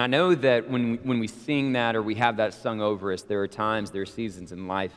[0.00, 3.12] I know that when we, when we sing that or we have that sung over
[3.12, 4.92] us, there are times, there are seasons in life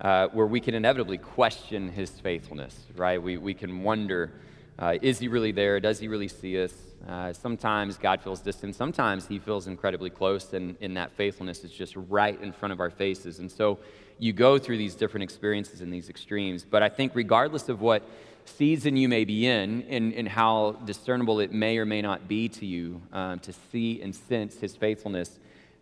[0.00, 3.22] uh, where we can inevitably question his faithfulness, right?
[3.22, 4.32] We, we can wonder,
[4.78, 5.80] uh, is he really there?
[5.80, 6.72] Does he really see us?
[7.08, 8.74] Uh, sometimes God feels distant.
[8.74, 12.80] Sometimes he feels incredibly close, and, and that faithfulness is just right in front of
[12.80, 13.38] our faces.
[13.38, 13.78] And so
[14.18, 16.64] you go through these different experiences and these extremes.
[16.64, 18.02] But I think, regardless of what
[18.48, 22.48] season you may be in and, and how discernible it may or may not be
[22.48, 25.38] to you um, to see and sense his faithfulness,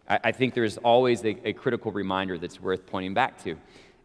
[0.09, 3.57] I, I think there's always a, a, critical reminder that's worth pointing back to.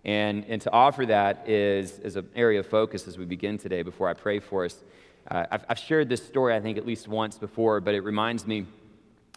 [0.06, 3.82] And, and to offer that is, is an area of focus as we begin today
[3.82, 4.76] before I pray for us.
[5.30, 8.48] Uh, I've, I've, shared this story, I think, at least once before, but it reminds
[8.48, 8.66] me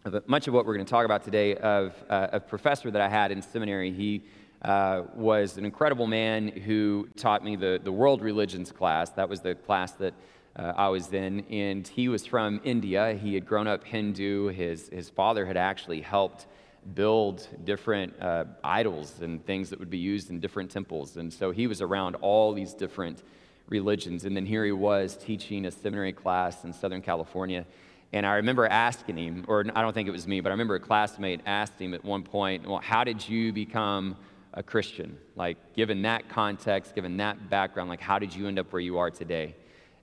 [0.05, 3.01] of much of what we're going to talk about today of uh, a professor that
[3.01, 3.93] I had in seminary.
[3.93, 4.23] He
[4.63, 9.11] uh, was an incredible man who taught me the, the world religions class.
[9.11, 10.15] That was the class that
[10.55, 11.41] uh, I was in.
[11.51, 13.15] And he was from India.
[13.15, 14.49] He had grown up Hindu.
[14.49, 16.47] His, his father had actually helped
[16.95, 21.17] build different uh, idols and things that would be used in different temples.
[21.17, 23.23] And so he was around all these different
[23.69, 24.25] religions.
[24.25, 27.65] And then here he was teaching a seminary class in Southern California.
[28.13, 30.75] And I remember asking him, or I don't think it was me, but I remember
[30.75, 34.17] a classmate asked him at one point, Well, how did you become
[34.55, 35.19] a Christian?
[35.37, 38.99] Like, given that context, given that background, like, how did you end up where you
[38.99, 39.55] are today?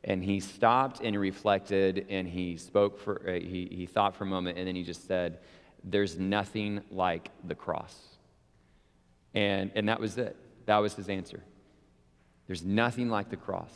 [0.03, 4.28] And he stopped and reflected and he spoke for, uh, he, he thought for a
[4.28, 5.39] moment and then he just said,
[5.83, 7.95] There's nothing like the cross.
[9.33, 10.36] And, and that was it.
[10.66, 11.44] That was his answer.
[12.47, 13.73] There's nothing like the cross.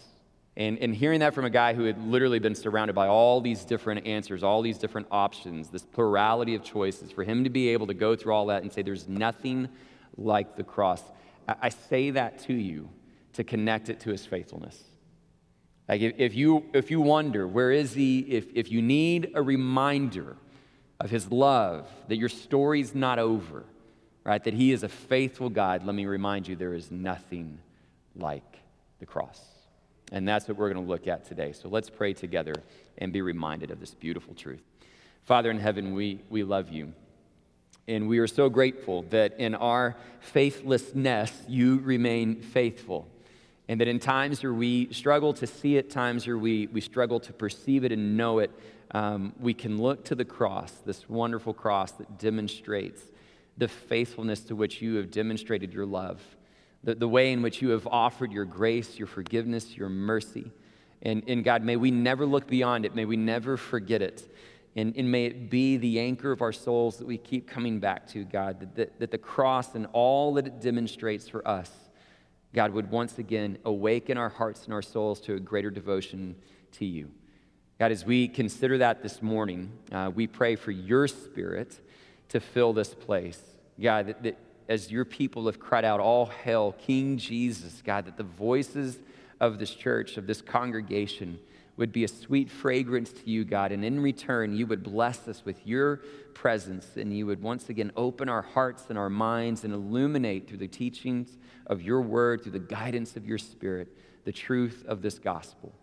[0.56, 3.66] And, and hearing that from a guy who had literally been surrounded by all these
[3.66, 7.88] different answers, all these different options, this plurality of choices, for him to be able
[7.88, 9.68] to go through all that and say, There's nothing
[10.18, 11.02] like the cross.
[11.48, 12.90] I say that to you
[13.34, 14.82] to connect it to his faithfulness.
[15.90, 18.20] Like if, you, if you wonder, where is he?
[18.20, 20.38] If, if you need a reminder
[21.00, 23.66] of his love, that your story's not over,
[24.24, 24.42] right?
[24.44, 27.60] That he is a faithful God, let me remind you there is nothing
[28.16, 28.60] like
[29.00, 29.42] the cross.
[30.12, 31.52] And that's what we're going to look at today.
[31.52, 32.54] So let's pray together
[33.00, 34.62] and be reminded of this beautiful truth.
[35.26, 36.94] Father in heaven, we, we love you.
[37.88, 43.08] And we are so grateful that in our faithlessness, you remain faithful.
[43.68, 47.20] And that in times where we struggle to see it, times where we, we struggle
[47.22, 48.52] to perceive it and know it,
[48.92, 53.02] um, we can look to the cross, this wonderful cross that demonstrates
[53.58, 56.22] the faithfulness to which you have demonstrated your love,
[56.84, 60.52] the, the way in which you have offered your grace, your forgiveness, your mercy.
[61.02, 62.96] And, and God, may we never look beyond it.
[62.96, 64.32] May we never forget it.
[64.76, 68.08] And, and, may it be the anchor of our souls that we keep coming back
[68.08, 71.70] to, God, that, that, that, the cross and all that it demonstrates for us,
[72.54, 76.36] God, would once again awaken our hearts and our souls to a greater devotion
[76.74, 77.12] to you.
[77.80, 81.80] God, as we consider that this morning, uh, we pray for your spirit
[82.30, 83.42] to fill this place.
[83.80, 84.38] God, that, that
[84.70, 88.98] as your people have cried out, all hail King Jesus, God, that the voices
[89.40, 91.40] of this church, of this congregation,
[91.78, 93.72] would be a sweet fragrance to you, God.
[93.72, 95.98] And in return, you would bless us with your
[96.34, 100.58] presence and you would once again open our hearts and our minds and illuminate through
[100.58, 103.88] the teachings of your word, through the guidance of your spirit,
[104.26, 105.74] the truth of this gospel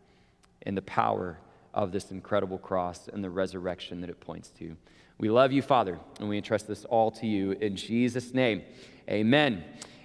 [0.62, 1.38] and the power
[1.74, 4.76] of this incredible cross and the resurrection that it points to.
[5.18, 8.62] We love you, Father, and we entrust this all to you in Jesus' name.
[9.08, 9.64] Amen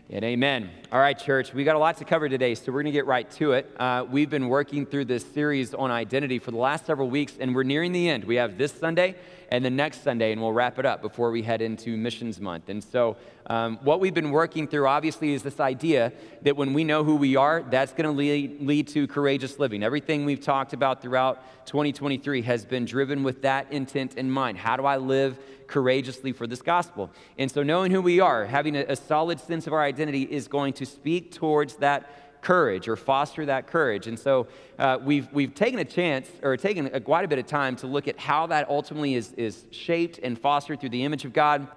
[0.10, 0.70] and amen.
[0.92, 3.08] All right, church, we got a lot to cover today, so we're going to get
[3.08, 3.72] right to it.
[3.80, 7.56] Uh, we've been working through this series on identity for the last several weeks, and
[7.56, 8.24] we're nearing the end.
[8.24, 9.16] We have this Sunday
[9.50, 12.70] and the next Sunday, and we'll wrap it up before we head into Missions Month.
[12.70, 13.18] And so,
[13.48, 16.12] um, what we've been working through, obviously, is this idea
[16.42, 19.84] that when we know who we are, that's going to lead, lead to courageous living.
[19.84, 24.58] Everything we've talked about throughout 2023 has been driven with that intent in mind.
[24.58, 27.12] How do I live courageously for this gospel?
[27.38, 30.48] And so, knowing who we are, having a, a solid sense of our identity is
[30.48, 34.06] going to speak towards that courage or foster that courage.
[34.06, 34.48] And so
[34.78, 37.88] uh, we've, we've taken a chance or taken a, quite a bit of time to
[37.88, 41.68] look at how that ultimately is, is shaped and fostered through the image of God.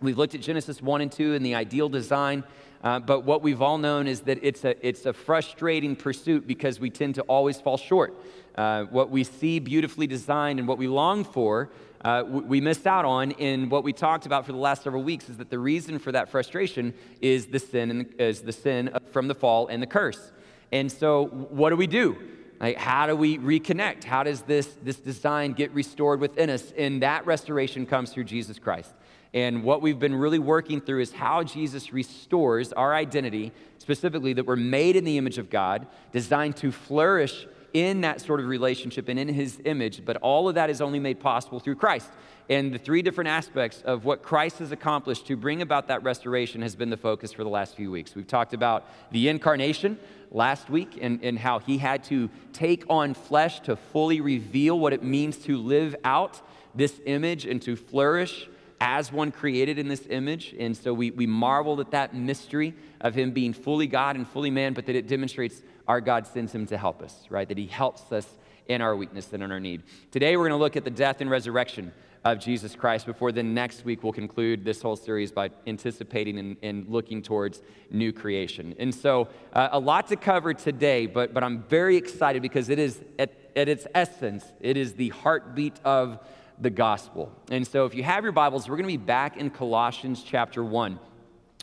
[0.00, 2.44] We've looked at Genesis 1 and 2 and the ideal design.
[2.84, 6.78] Uh, but what we've all known is that it's a, it's a frustrating pursuit because
[6.78, 8.14] we tend to always fall short.
[8.54, 11.70] Uh, what we see beautifully designed and what we long for
[12.04, 15.30] uh, we missed out on in what we talked about for the last several weeks
[15.30, 16.92] is that the reason for that frustration
[17.22, 20.30] is the sin and is the sin from the fall and the curse.
[20.70, 22.16] And so, what do we do?
[22.60, 24.04] Like, how do we reconnect?
[24.04, 26.72] How does this, this design get restored within us?
[26.76, 28.92] And that restoration comes through Jesus Christ.
[29.32, 34.46] And what we've been really working through is how Jesus restores our identity, specifically that
[34.46, 39.08] we're made in the image of God, designed to flourish in that sort of relationship
[39.08, 40.04] and in his image.
[40.04, 42.08] But all of that is only made possible through Christ.
[42.48, 46.62] And the three different aspects of what Christ has accomplished to bring about that restoration
[46.62, 48.14] has been the focus for the last few weeks.
[48.14, 49.98] We've talked about the incarnation
[50.30, 54.92] last week and, and how he had to take on flesh to fully reveal what
[54.92, 56.40] it means to live out
[56.74, 58.48] this image and to flourish
[58.80, 60.54] as one created in this image.
[60.58, 64.50] And so we, we marveled at that mystery of him being fully God and fully
[64.50, 67.48] man, but that it demonstrates our God sends him to help us, right?
[67.48, 68.26] That he helps us
[68.66, 69.82] in our weakness and in our need.
[70.10, 71.92] Today we're going to look at the death and resurrection
[72.24, 76.56] of Jesus Christ before the next week we'll conclude this whole series by anticipating and,
[76.62, 77.60] and looking towards
[77.90, 78.74] new creation.
[78.78, 82.78] And so uh, a lot to cover today, but, but I'm very excited because it
[82.78, 86.18] is at, at its essence, it is the heartbeat of
[86.58, 87.30] the gospel.
[87.50, 90.64] And so if you have your Bibles, we're going to be back in Colossians chapter
[90.64, 90.98] 1.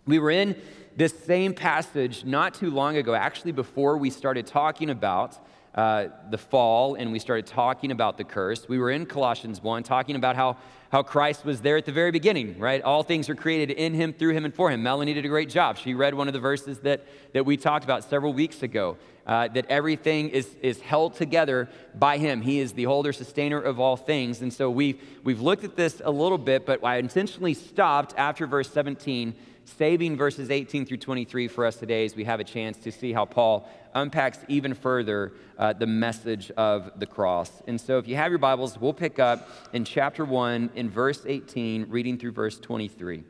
[0.08, 0.56] We were in
[0.98, 5.38] this same passage not too long ago, actually, before we started talking about
[5.76, 8.68] uh, the fall and we started talking about the curse.
[8.68, 10.58] We were in Colossians 1 talking about how,
[10.92, 12.82] how Christ was there at the very beginning, right?
[12.82, 14.82] All things were created in him, through him, and for him.
[14.82, 15.78] Melanie did a great job.
[15.78, 18.98] She read one of the verses that, that we talked about several weeks ago
[19.28, 22.42] uh, that everything is, is held together by him.
[22.42, 24.42] He is the holder, sustainer of all things.
[24.42, 28.48] And so we've, we've looked at this a little bit, but I intentionally stopped after
[28.48, 29.36] verse 17
[29.78, 33.14] saving verses 18 through 23 for us today as we have a chance to see
[33.14, 37.62] how Paul unpacks even further uh, the message of the cross.
[37.68, 41.24] And so, if you have your Bibles, we'll pick up in chapter 1 in verse
[41.26, 43.20] 18, reading through verse 23.
[43.20, 43.26] It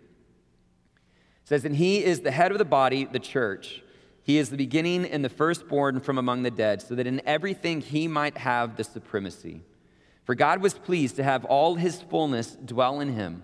[1.44, 3.84] says, And he is the head of the body, the church.
[4.24, 7.82] He is the beginning and the firstborn from among the dead, so that in everything
[7.82, 9.62] he might have the supremacy.
[10.24, 13.44] For God was pleased to have all his fullness dwell in him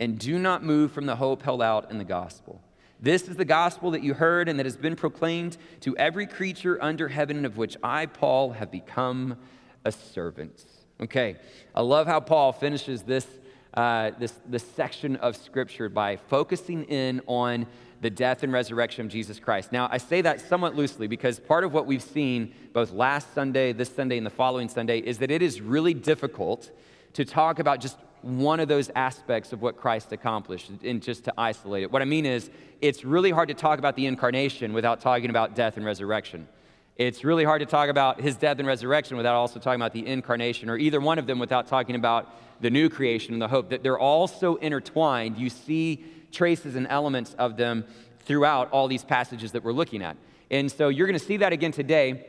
[0.00, 2.60] and do not move from the hope held out in the gospel.
[2.98, 6.82] This is the gospel that you heard and that has been proclaimed to every creature
[6.82, 9.36] under heaven, of which I, Paul, have become
[9.84, 10.64] a servant.
[11.00, 11.36] Okay,
[11.74, 13.26] I love how Paul finishes this,
[13.72, 17.66] uh, this, this section of Scripture by focusing in on
[18.02, 19.72] the death and resurrection of Jesus Christ.
[19.72, 23.72] Now, I say that somewhat loosely because part of what we've seen both last Sunday,
[23.72, 26.70] this Sunday, and the following Sunday is that it is really difficult
[27.14, 31.34] to talk about just one of those aspects of what Christ accomplished and just to
[31.38, 31.90] isolate it.
[31.90, 32.50] What I mean is,
[32.80, 36.48] it's really hard to talk about the incarnation without talking about death and resurrection.
[36.96, 40.06] It's really hard to talk about his death and resurrection without also talking about the
[40.06, 42.28] incarnation, or either one of them without talking about
[42.60, 43.70] the new creation and the hope.
[43.70, 45.38] That they're all so intertwined.
[45.38, 47.84] You see traces and elements of them
[48.20, 50.16] throughout all these passages that we're looking at.
[50.50, 52.26] And so you're going to see that again today,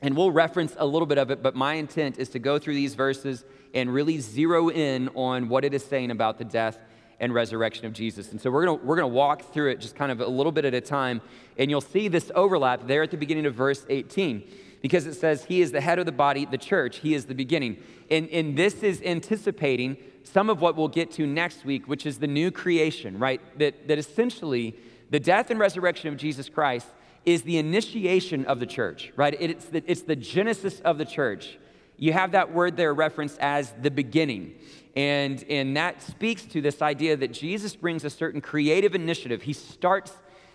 [0.00, 2.74] and we'll reference a little bit of it, but my intent is to go through
[2.74, 6.78] these verses and really zero in on what it is saying about the death
[7.20, 8.30] and resurrection of Jesus.
[8.30, 10.64] And so we're going we're to walk through it just kind of a little bit
[10.64, 11.20] at a time.
[11.56, 14.48] And you'll see this overlap there at the beginning of verse 18
[14.82, 16.98] because it says, He is the head of the body, the church.
[16.98, 17.78] He is the beginning.
[18.10, 22.18] And, and this is anticipating some of what we'll get to next week, which is
[22.18, 23.40] the new creation, right?
[23.58, 24.76] That, that essentially
[25.10, 26.86] the death and resurrection of Jesus Christ
[27.24, 29.36] is the initiation of the church, right?
[29.38, 31.58] It's the, it's the genesis of the church
[31.98, 34.54] you have that word there referenced as the beginning.
[34.96, 39.42] And, and that speaks to this idea that Jesus brings a certain creative initiative.
[39.42, 40.12] He starts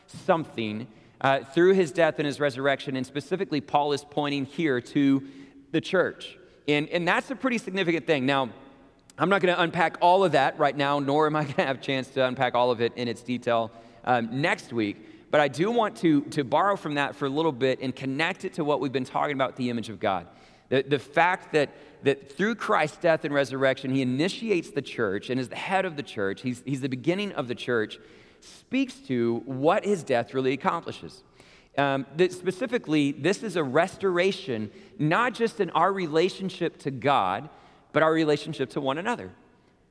[0.08, 0.88] something
[1.22, 2.96] uh, through his death and his resurrection.
[2.96, 5.27] And specifically, Paul is pointing here to
[5.72, 6.38] the church.
[6.67, 8.25] And, and that's a pretty significant thing.
[8.25, 8.50] Now,
[9.17, 11.65] I'm not going to unpack all of that right now, nor am I going to
[11.65, 13.70] have a chance to unpack all of it in its detail
[14.05, 14.98] um, next week.
[15.34, 18.46] But I do want to, to borrow from that for a little bit and connect
[18.46, 20.28] it to what we've been talking about the image of God.
[20.70, 21.72] The, the fact that,
[22.04, 25.96] that through Christ's death and resurrection, he initiates the church and is the head of
[25.96, 27.98] the church, he's, he's the beginning of the church,
[28.42, 31.24] speaks to what his death really accomplishes.
[31.80, 37.50] Um, specifically, this is a restoration, not just in our relationship to God,
[37.92, 39.32] but our relationship to one another.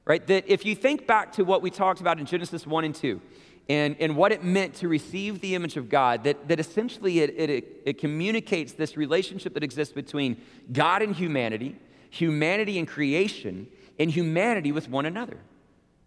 [0.05, 0.25] Right?
[0.25, 3.21] That if you think back to what we talked about in Genesis 1 and 2,
[3.69, 7.31] and, and what it meant to receive the image of God, that, that essentially it,
[7.31, 10.40] it, it communicates this relationship that exists between
[10.73, 11.76] God and humanity,
[12.11, 15.38] humanity and creation, and humanity with one another.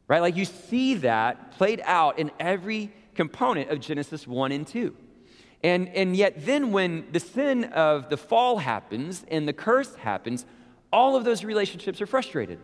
[0.08, 0.20] Right?
[0.20, 4.96] Like you see that played out in every component of Genesis 1 and 2.
[5.64, 10.46] And, and yet, then when the sin of the fall happens and the curse happens,
[10.94, 12.60] all of those relationships are frustrated,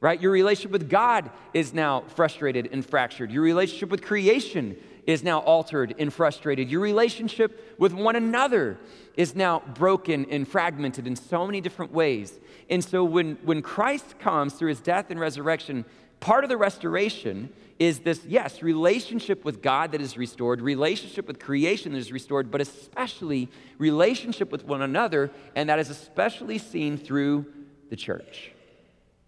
[0.00, 0.20] right?
[0.20, 3.30] Your relationship with God is now frustrated and fractured.
[3.30, 6.70] Your relationship with creation is now altered and frustrated.
[6.70, 8.78] Your relationship with one another
[9.16, 12.38] is now broken and fragmented in so many different ways.
[12.70, 15.84] And so when, when Christ comes through his death and resurrection,
[16.20, 21.38] part of the restoration is this, yes, relationship with God that is restored, relationship with
[21.38, 26.96] creation that is restored, but especially relationship with one another, and that is especially seen
[26.96, 27.44] through
[27.90, 28.53] the church.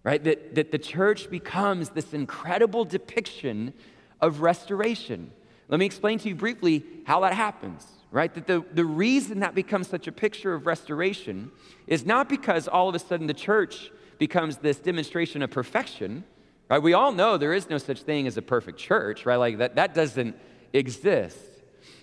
[0.06, 0.22] Right?
[0.22, 3.74] That, that the church becomes this incredible depiction
[4.20, 5.32] of restoration.
[5.68, 8.32] Let me explain to you briefly how that happens, right?
[8.32, 11.50] That the, the reason that becomes such a picture of restoration
[11.88, 16.22] is not because all of a sudden the church becomes this demonstration of perfection,
[16.70, 16.80] right?
[16.80, 19.34] We all know there is no such thing as a perfect church, right?
[19.34, 20.36] Like that, that doesn't
[20.72, 21.36] exist.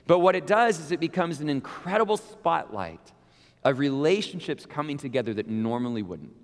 [0.08, 3.14] But what it does is it becomes an incredible spotlight
[3.64, 6.36] of relationships coming together that normally wouldn't,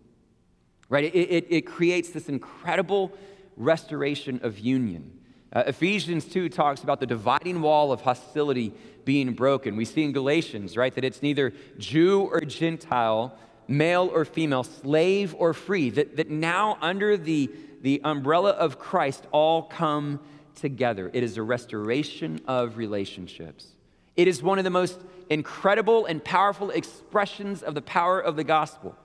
[0.89, 1.03] right?
[1.03, 3.11] It, it, it creates this incredible
[3.55, 5.19] restoration of union
[5.51, 8.71] uh, Ephesians 2 talks about the dividing wall of hostility
[9.03, 9.75] being broken.
[9.75, 13.35] We see in Galatians, right, that it's neither Jew or Gentile,
[13.67, 17.49] male or female, slave or free, that, that now under the,
[17.81, 20.19] the umbrella of Christ all come
[20.53, 21.09] together.
[21.13, 23.69] It is a restoration of relationships.
[24.15, 24.99] It is one of the most
[25.31, 28.95] incredible and powerful expressions of the power of the gospel.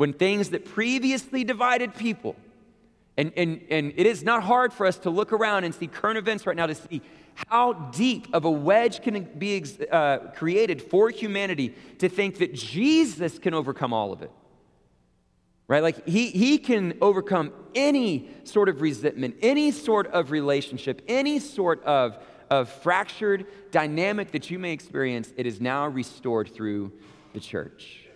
[0.00, 2.34] When things that previously divided people,
[3.18, 6.16] and, and, and it is not hard for us to look around and see current
[6.16, 7.02] events right now to see
[7.50, 13.38] how deep of a wedge can be uh, created for humanity to think that Jesus
[13.38, 14.30] can overcome all of it.
[15.68, 15.82] Right?
[15.82, 21.84] Like he, he can overcome any sort of resentment, any sort of relationship, any sort
[21.84, 22.16] of,
[22.48, 25.30] of fractured dynamic that you may experience.
[25.36, 26.90] It is now restored through
[27.34, 28.06] the church.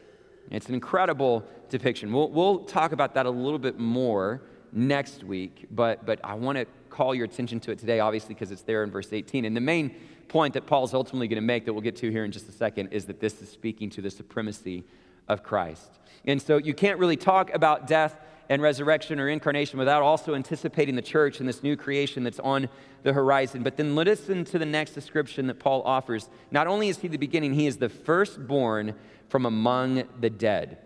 [0.51, 2.13] It's an incredible depiction.
[2.13, 6.59] We'll, we'll talk about that a little bit more next week, but, but I want
[6.59, 9.45] to call your attention to it today, obviously, because it's there in verse 18.
[9.45, 9.95] And the main
[10.29, 12.53] point that Paul's ultimately going to make, that we'll get to here in just a
[12.53, 14.85] second, is that this is speaking to the supremacy
[15.29, 15.91] of Christ.
[16.27, 18.17] And so you can't really talk about death
[18.49, 22.69] and resurrection or incarnation without also anticipating the church and this new creation that's on
[23.03, 23.63] the horizon.
[23.63, 26.29] But then let us listen to the next description that Paul offers.
[26.51, 28.95] Not only is he the beginning, he is the firstborn
[29.29, 30.79] from among the dead.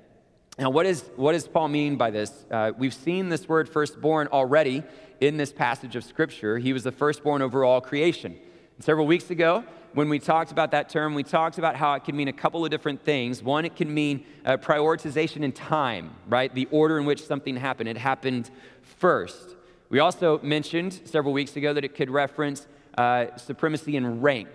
[0.59, 2.45] Now, what, is, what does Paul mean by this?
[2.50, 4.83] Uh, we've seen this word firstborn already
[5.21, 6.59] in this passage of Scripture.
[6.59, 8.37] He was the firstborn over all creation.
[8.76, 9.64] And several weeks ago,
[9.95, 12.64] when we talked about that term, we talked about how it can mean a couple
[12.64, 13.42] of different things.
[13.42, 16.54] One, it can mean uh, prioritization in time, right?
[16.54, 17.88] The order in which something happened.
[17.88, 18.50] It happened
[18.83, 19.57] first.
[19.90, 22.66] We also mentioned several weeks ago that it could reference
[22.97, 24.49] uh, supremacy in rank,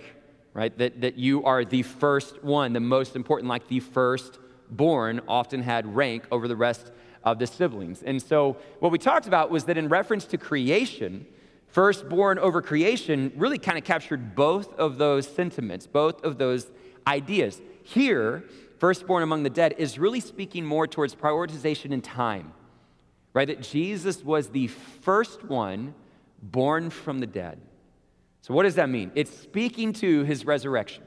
[0.53, 0.77] right?
[0.77, 5.61] That, that you are the first one, the most important, like the first born often
[5.61, 6.91] had rank over the rest
[7.23, 8.03] of the siblings.
[8.03, 11.25] And so, what we talked about was that in reference to creation,
[11.67, 16.71] firstborn over creation really kind of captured both of those sentiments, both of those
[17.07, 17.61] ideas.
[17.83, 18.43] Here,
[18.77, 22.53] firstborn among the dead is really speaking more towards prioritization in time,
[23.33, 23.47] right?
[23.47, 25.95] That Jesus was the first one
[26.41, 27.59] born from the dead.
[28.43, 29.11] So, what does that mean?
[29.15, 31.03] It's speaking to his resurrection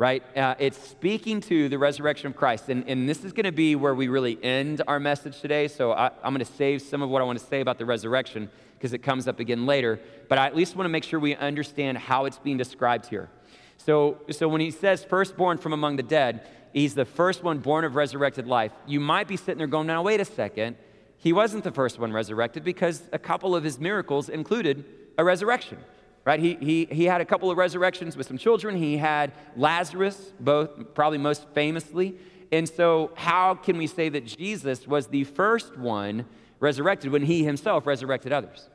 [0.00, 0.24] right?
[0.34, 2.70] Uh, it's speaking to the resurrection of Christ.
[2.70, 5.68] And, and this is going to be where we really end our message today.
[5.68, 7.84] So I, I'm going to save some of what I want to say about the
[7.84, 8.48] resurrection
[8.78, 10.00] because it comes up again later.
[10.30, 13.28] But I at least want to make sure we understand how it's being described here.
[13.76, 17.84] So, so when he says firstborn from among the dead, he's the first one born
[17.84, 18.72] of resurrected life.
[18.86, 20.76] You might be sitting there going, now, wait a second.
[21.18, 24.86] He wasn't the first one resurrected because a couple of his miracles included
[25.18, 25.76] a resurrection
[26.24, 26.40] right?
[26.40, 28.76] He, he, he had a couple of resurrections with some children.
[28.76, 32.16] He had Lazarus, both probably most famously.
[32.52, 36.26] And so, how can we say that Jesus was the first one
[36.58, 38.68] resurrected when he himself resurrected others?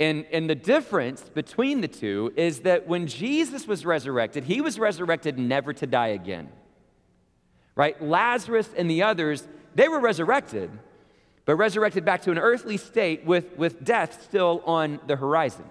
[0.00, 4.78] And, and the difference between the two is that when Jesus was resurrected, he was
[4.78, 6.48] resurrected never to die again.
[7.74, 8.00] Right?
[8.00, 10.70] Lazarus and the others, they were resurrected,
[11.44, 15.64] but resurrected back to an earthly state with, with death still on the horizon.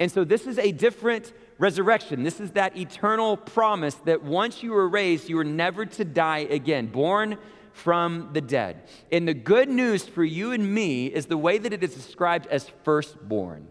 [0.00, 2.22] And so this is a different resurrection.
[2.22, 6.46] This is that eternal promise that once you were raised, you were never to die
[6.50, 7.38] again, born
[7.72, 8.88] from the dead.
[9.12, 12.46] And the good news for you and me is the way that it is described
[12.46, 13.66] as firstborn.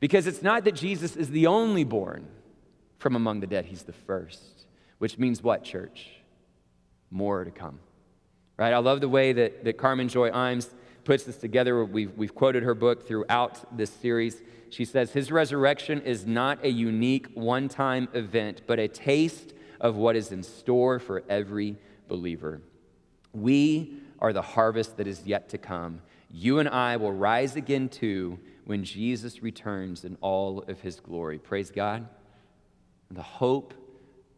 [0.00, 2.26] Because it's not that Jesus is the only born
[2.98, 4.66] from among the dead, he's the first.
[4.98, 6.10] Which means what, church?
[7.10, 7.80] More to come.
[8.56, 8.72] Right?
[8.72, 10.68] I love the way that, that Carmen Joy Imes
[11.04, 11.84] puts this together.
[11.84, 14.40] We've, we've quoted her book throughout this series.
[14.72, 19.96] She says, His resurrection is not a unique one time event, but a taste of
[19.96, 21.76] what is in store for every
[22.08, 22.62] believer.
[23.34, 26.00] We are the harvest that is yet to come.
[26.30, 31.38] You and I will rise again too when Jesus returns in all of his glory.
[31.38, 32.08] Praise God.
[33.10, 33.74] The hope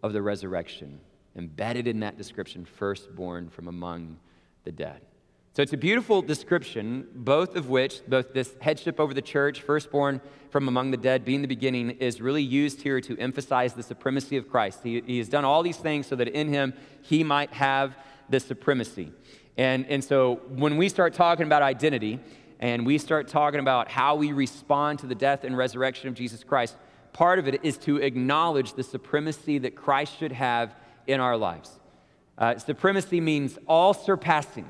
[0.02, 0.98] of the resurrection,
[1.36, 4.16] embedded in that description, firstborn from among
[4.64, 5.02] the dead.
[5.54, 10.20] So it's a beautiful description, both of which, both this headship over the church, firstborn
[10.50, 14.36] from among the dead, being the beginning, is really used here to emphasize the supremacy
[14.36, 14.80] of Christ.
[14.82, 17.96] He, he has done all these things so that in him he might have
[18.28, 19.12] the supremacy.
[19.56, 22.18] And, and so when we start talking about identity
[22.58, 26.42] and we start talking about how we respond to the death and resurrection of Jesus
[26.42, 26.74] Christ,
[27.12, 30.74] part of it is to acknowledge the supremacy that Christ should have
[31.06, 31.78] in our lives.
[32.36, 34.66] Uh, supremacy means all surpassing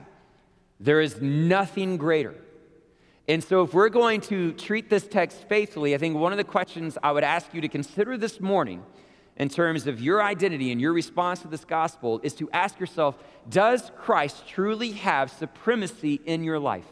[0.85, 2.35] there is nothing greater.
[3.27, 6.45] And so, if we're going to treat this text faithfully, I think one of the
[6.45, 8.85] questions I would ask you to consider this morning
[9.39, 13.19] in terms of your identity and your response to this gospel is to ask yourself
[13.49, 16.85] Does Christ truly have supremacy in your life?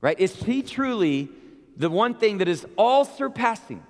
[0.00, 0.18] Right?
[0.20, 1.30] Is he truly
[1.76, 3.82] the one thing that is all surpassing?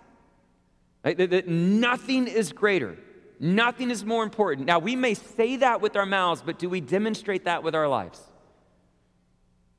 [1.05, 1.19] Right?
[1.19, 2.97] That, that nothing is greater,
[3.39, 4.67] nothing is more important.
[4.67, 7.87] Now, we may say that with our mouths, but do we demonstrate that with our
[7.87, 8.23] lives?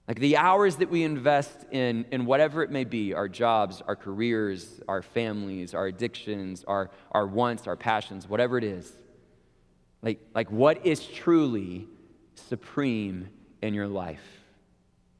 [0.10, 3.96] Like the hours that we invest in, in whatever it may be our jobs, our
[3.96, 8.92] careers, our families, our addictions, our, our wants, our passions, whatever it is.
[10.02, 11.88] Like, like what is truly
[12.34, 13.30] supreme
[13.62, 14.24] in your life?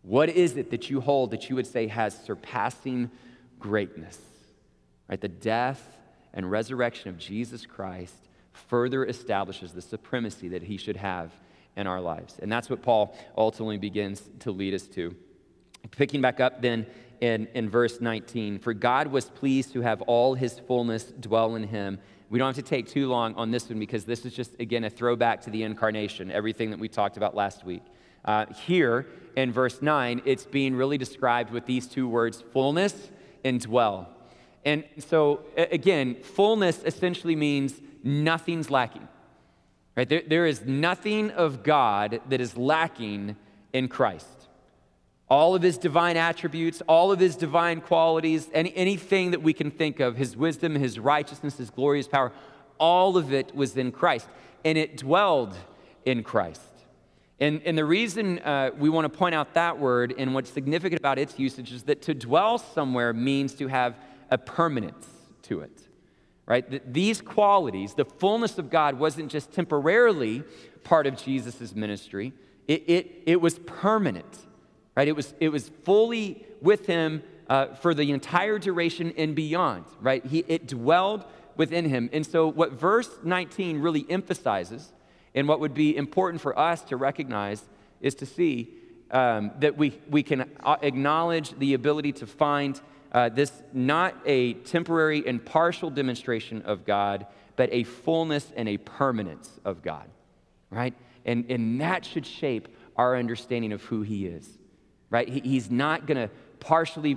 [0.02, 3.12] What is it that you hold that you would say has surpassing
[3.60, 4.18] greatness?
[5.08, 5.22] Right?
[5.22, 6.00] The death
[6.34, 8.16] and resurrection of Jesus Christ
[8.54, 11.32] further establishes the supremacy that he should have
[11.76, 12.38] in our lives.
[12.42, 15.16] And that's what Paul ultimately begins to lead us to.
[15.92, 16.86] Picking back up then
[17.22, 21.64] in, in verse 19 For God was pleased to have all his fullness dwell in
[21.64, 22.00] him.
[22.30, 24.84] We don't have to take too long on this one because this is just, again,
[24.84, 27.82] a throwback to the incarnation, everything that we talked about last week.
[28.24, 33.10] Uh, here in verse 9, it's being really described with these two words fullness
[33.44, 34.10] and dwell.
[34.66, 39.08] And so, again, fullness essentially means nothing's lacking.
[40.00, 40.08] Right?
[40.08, 43.36] There, there is nothing of God that is lacking
[43.74, 44.48] in Christ.
[45.30, 49.70] All of his divine attributes, all of his divine qualities, any, anything that we can
[49.70, 52.32] think of, his wisdom, his righteousness, his glorious power,
[52.78, 54.30] all of it was in Christ.
[54.64, 55.54] And it dwelled
[56.06, 56.62] in Christ.
[57.42, 61.02] And, and the reason uh, we want to point out that word and what's significant
[61.02, 63.98] about its usage is that to dwell somewhere means to have
[64.32, 65.10] a permanence
[65.42, 65.89] to it
[66.50, 66.92] right?
[66.92, 70.44] These qualities, the fullness of God, wasn't just temporarily
[70.84, 72.34] part of Jesus' ministry,
[72.68, 74.48] it, it, it was permanent,
[74.98, 75.08] right?
[75.08, 80.26] It was, it was fully with him uh, for the entire duration and beyond, right?
[80.26, 81.24] He, it dwelled
[81.56, 82.10] within him.
[82.12, 84.92] And so, what verse 19 really emphasizes,
[85.36, 87.64] and what would be important for us to recognize,
[88.02, 88.74] is to see
[89.12, 92.80] um, that we, we can uh, acknowledge the ability to find
[93.12, 98.78] uh, this not a temporary and partial demonstration of God, but a fullness and a
[98.78, 100.08] permanence of God,
[100.70, 100.94] right?
[101.26, 104.48] And, and that should shape our understanding of who He is,
[105.10, 105.28] right?
[105.28, 107.14] He, he's not going to partially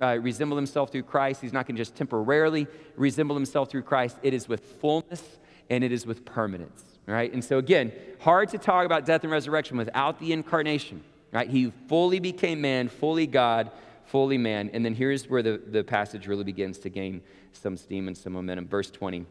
[0.00, 2.66] uh, resemble Himself through Christ, He's not going to just temporarily
[2.96, 4.16] resemble Himself through Christ.
[4.22, 5.22] It is with fullness
[5.70, 7.32] and it is with permanence, right?
[7.32, 11.48] And so, again, hard to talk about death and resurrection without the incarnation, right?
[11.48, 13.70] He fully became man, fully God
[14.06, 14.70] fully man.
[14.72, 18.32] And then here's where the, the passage really begins to gain some steam and some
[18.32, 18.66] momentum.
[18.66, 19.26] Verse 20.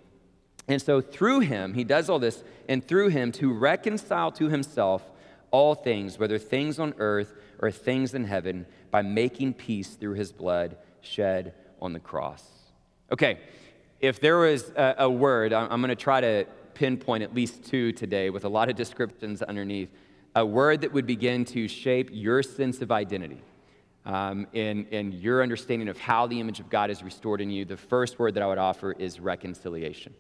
[0.67, 5.03] And so through him, he does all this, and through him to reconcile to himself
[5.51, 10.31] all things, whether things on earth or things in heaven, by making peace through his
[10.31, 12.43] blood shed on the cross.
[13.11, 13.39] Okay,
[13.99, 17.65] if there was a, a word, I'm, I'm going to try to pinpoint at least
[17.65, 19.89] two today with a lot of descriptions underneath,
[20.35, 23.41] a word that would begin to shape your sense of identity
[24.05, 27.63] um, and, and your understanding of how the image of God is restored in you,
[27.65, 30.13] the first word that I would offer is reconciliation.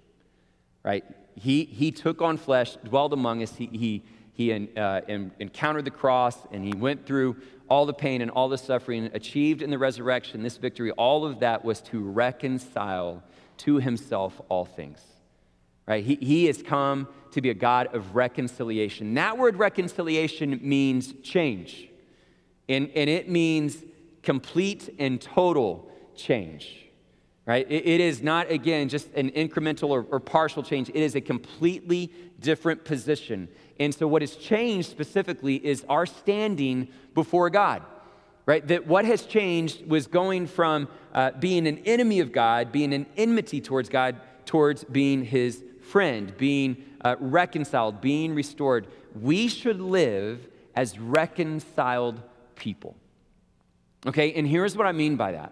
[0.83, 1.03] Right?
[1.35, 3.55] He, he took on flesh, dwelled among us.
[3.55, 5.01] He, he, he uh,
[5.39, 7.37] encountered the cross, and he went through
[7.69, 10.91] all the pain and all the suffering, achieved in the resurrection this victory.
[10.91, 13.23] All of that was to reconcile
[13.57, 14.99] to himself all things.
[15.85, 16.03] Right?
[16.03, 19.13] He, he has come to be a God of reconciliation.
[19.15, 21.89] That word reconciliation means change.
[22.69, 23.77] And, and it means
[24.21, 26.87] complete and total change.
[27.45, 27.69] right?
[27.69, 30.89] it, it is not, again, just an incremental or, or partial change.
[30.89, 33.49] It is a completely different position.
[33.79, 37.83] And so, what has changed specifically is our standing before God,
[38.45, 38.65] right?
[38.67, 43.05] That what has changed was going from uh, being an enemy of God, being an
[43.17, 48.87] enmity towards God, towards being his friend, being uh, reconciled, being restored.
[49.19, 52.21] We should live as reconciled
[52.63, 52.95] people.
[54.07, 55.51] Okay, and here's what I mean by that.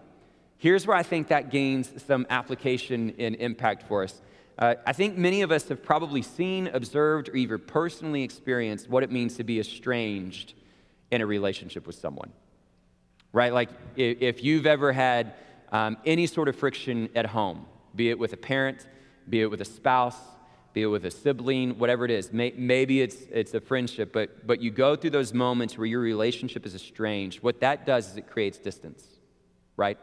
[0.58, 4.22] Here's where I think that gains some application and impact for us.
[4.58, 9.04] Uh, I think many of us have probably seen, observed, or even personally experienced what
[9.04, 10.54] it means to be estranged
[11.12, 12.32] in a relationship with someone.
[13.34, 13.52] Right?
[13.54, 15.34] Like if you've ever had
[15.72, 18.88] um, any sort of friction at home, be it with a parent,
[19.28, 20.20] be it with a spouse,
[20.74, 22.32] be it with a sibling, whatever it is.
[22.32, 26.00] May, maybe it's, it's a friendship, but, but you go through those moments where your
[26.00, 27.44] relationship is estranged.
[27.44, 29.04] What that does is it creates distance,
[29.76, 29.98] right?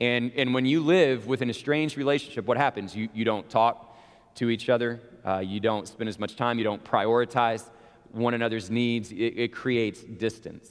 [0.00, 2.94] And, and when you live with an estranged relationship, what happens?
[2.94, 3.96] You, you don't talk
[4.36, 7.64] to each other, uh, you don't spend as much time, you don't prioritize
[8.10, 10.70] one another's needs, it, it creates distance.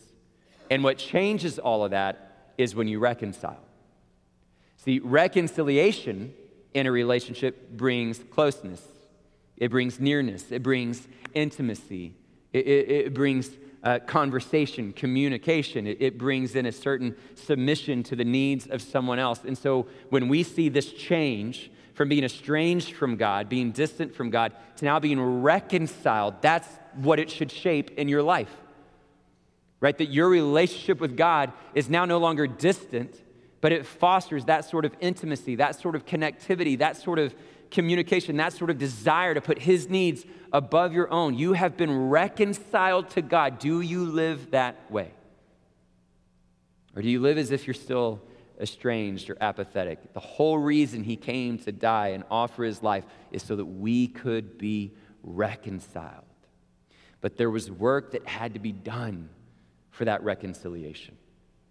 [0.69, 3.59] And what changes all of that is when you reconcile.
[4.77, 6.33] See, reconciliation
[6.73, 8.81] in a relationship brings closeness
[9.61, 12.15] it brings nearness, it brings intimacy,
[12.51, 13.51] it, it, it brings
[13.83, 15.87] uh, conversation, communication.
[15.87, 19.41] It, it, brings in a certain submission to the needs of someone else.
[19.45, 24.29] And so when we see this change from being estranged from God, being distant from
[24.29, 28.55] God, to now being reconciled, that's what it should shape in your life.
[29.79, 29.97] Right?
[29.97, 33.19] That your relationship with God is now no longer distant,
[33.61, 37.33] but it fosters that sort of intimacy, that sort of connectivity, that sort of
[37.71, 41.37] communication, that sort of desire to put His needs above your own.
[41.37, 43.59] You have been reconciled to God.
[43.59, 45.11] Do you live that way?
[46.95, 48.21] Or do you live as if you're still
[48.59, 50.13] estranged or apathetic?
[50.13, 54.07] The whole reason He came to die and offer His life is so that we
[54.07, 54.91] could be
[55.23, 56.25] reconciled.
[57.21, 59.29] But there was work that had to be done
[59.91, 61.15] for that reconciliation.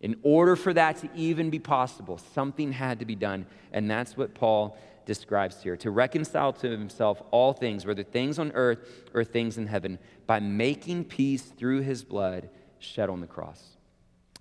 [0.00, 3.44] In order for that to even be possible, something had to be done.
[3.72, 4.78] And that's what Paul
[5.10, 8.78] describes here to reconcile to himself all things, whether things on earth
[9.12, 13.70] or things in heaven, by making peace through his blood shed on the cross.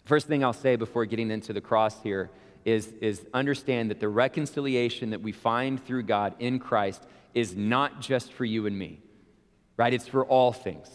[0.06, 2.30] First thing I'll say before getting into the cross here
[2.66, 7.02] is, is understand that the reconciliation that we find through God in Christ
[7.34, 9.00] is not just for you and me,
[9.76, 9.92] right?
[9.92, 10.88] It's for all things.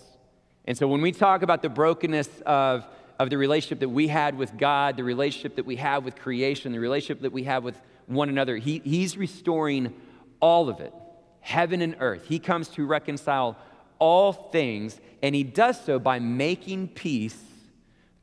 [0.67, 2.87] And so when we talk about the brokenness of,
[3.19, 6.71] of the relationship that we had with God, the relationship that we have with creation,
[6.71, 8.57] the relationship that we have with one another.
[8.57, 9.95] He, he's restoring
[10.40, 10.93] all of it,
[11.40, 12.27] heaven and earth.
[12.27, 13.57] He comes to reconcile
[13.99, 17.40] all things, and he does so by making peace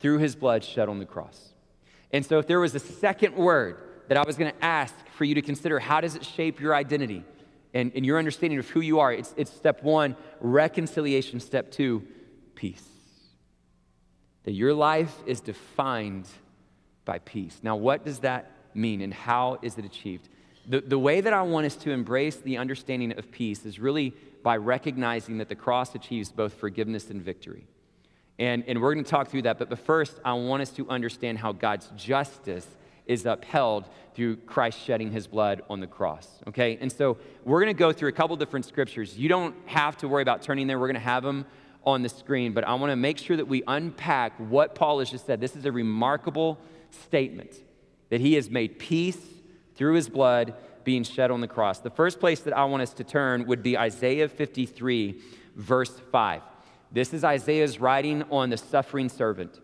[0.00, 1.52] through his blood shed on the cross.
[2.12, 3.76] And so, if there was a second word
[4.08, 6.74] that I was going to ask for you to consider, how does it shape your
[6.74, 7.24] identity
[7.72, 9.12] and, and your understanding of who you are?
[9.12, 11.40] It's, it's step one, reconciliation.
[11.40, 12.06] Step two,
[12.54, 12.84] peace.
[14.44, 16.26] That your life is defined
[17.04, 17.60] by peace.
[17.62, 20.28] Now, what does that mean and how is it achieved?
[20.66, 24.14] The, the way that I want us to embrace the understanding of peace is really
[24.42, 27.66] by recognizing that the cross achieves both forgiveness and victory.
[28.38, 30.88] And, and we're going to talk through that, but, but first, I want us to
[30.88, 32.66] understand how God's justice
[33.06, 36.28] is upheld through Christ shedding his blood on the cross.
[36.48, 36.78] Okay?
[36.80, 39.18] And so we're going to go through a couple different scriptures.
[39.18, 41.46] You don't have to worry about turning there, we're going to have them
[41.84, 45.10] on the screen, but I want to make sure that we unpack what Paul has
[45.10, 45.40] just said.
[45.40, 46.58] This is a remarkable
[46.90, 47.52] statement
[48.12, 49.16] that he has made peace
[49.74, 50.52] through his blood
[50.84, 51.78] being shed on the cross.
[51.78, 55.18] The first place that I want us to turn would be Isaiah 53,
[55.56, 56.42] verse 5.
[56.92, 59.60] This is Isaiah's writing on the suffering servant.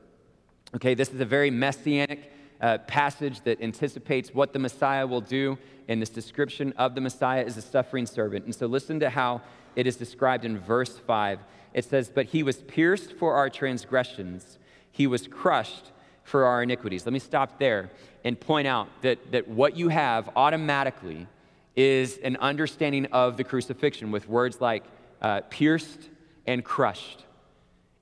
[0.74, 2.32] Okay, this is a very messianic
[2.62, 7.44] uh, passage that anticipates what the Messiah will do, and this description of the Messiah
[7.44, 8.46] is a suffering servant.
[8.46, 9.42] And so listen to how
[9.76, 11.40] it is described in verse 5.
[11.74, 14.58] It says, But he was pierced for our transgressions,
[14.90, 15.92] he was crushed
[16.28, 17.06] for our iniquities.
[17.06, 17.90] Let me stop there
[18.24, 21.26] and point out that, that what you have automatically
[21.74, 24.84] is an understanding of the crucifixion with words like
[25.22, 26.08] uh, pierced
[26.46, 27.24] and crushed.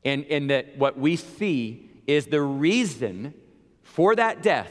[0.04, 3.34] And, and that what we see is the reason
[3.82, 4.70] for that death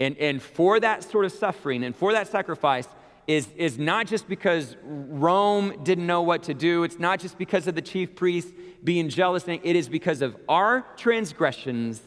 [0.00, 2.88] and, and for that sort of suffering and for that sacrifice
[3.26, 7.66] is, is not just because Rome didn't know what to do, it's not just because
[7.66, 12.02] of the chief priests being jealous, it is because of our transgressions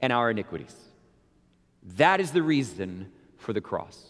[0.00, 0.74] and our iniquities.
[1.82, 4.04] That is the reason for the cross.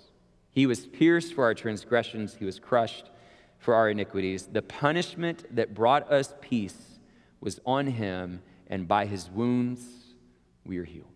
[0.51, 3.11] He was pierced for our transgressions, he was crushed
[3.59, 4.47] for our iniquities.
[4.47, 6.99] The punishment that brought us peace
[7.41, 9.83] was on him, and by his wounds
[10.65, 11.07] we are healed.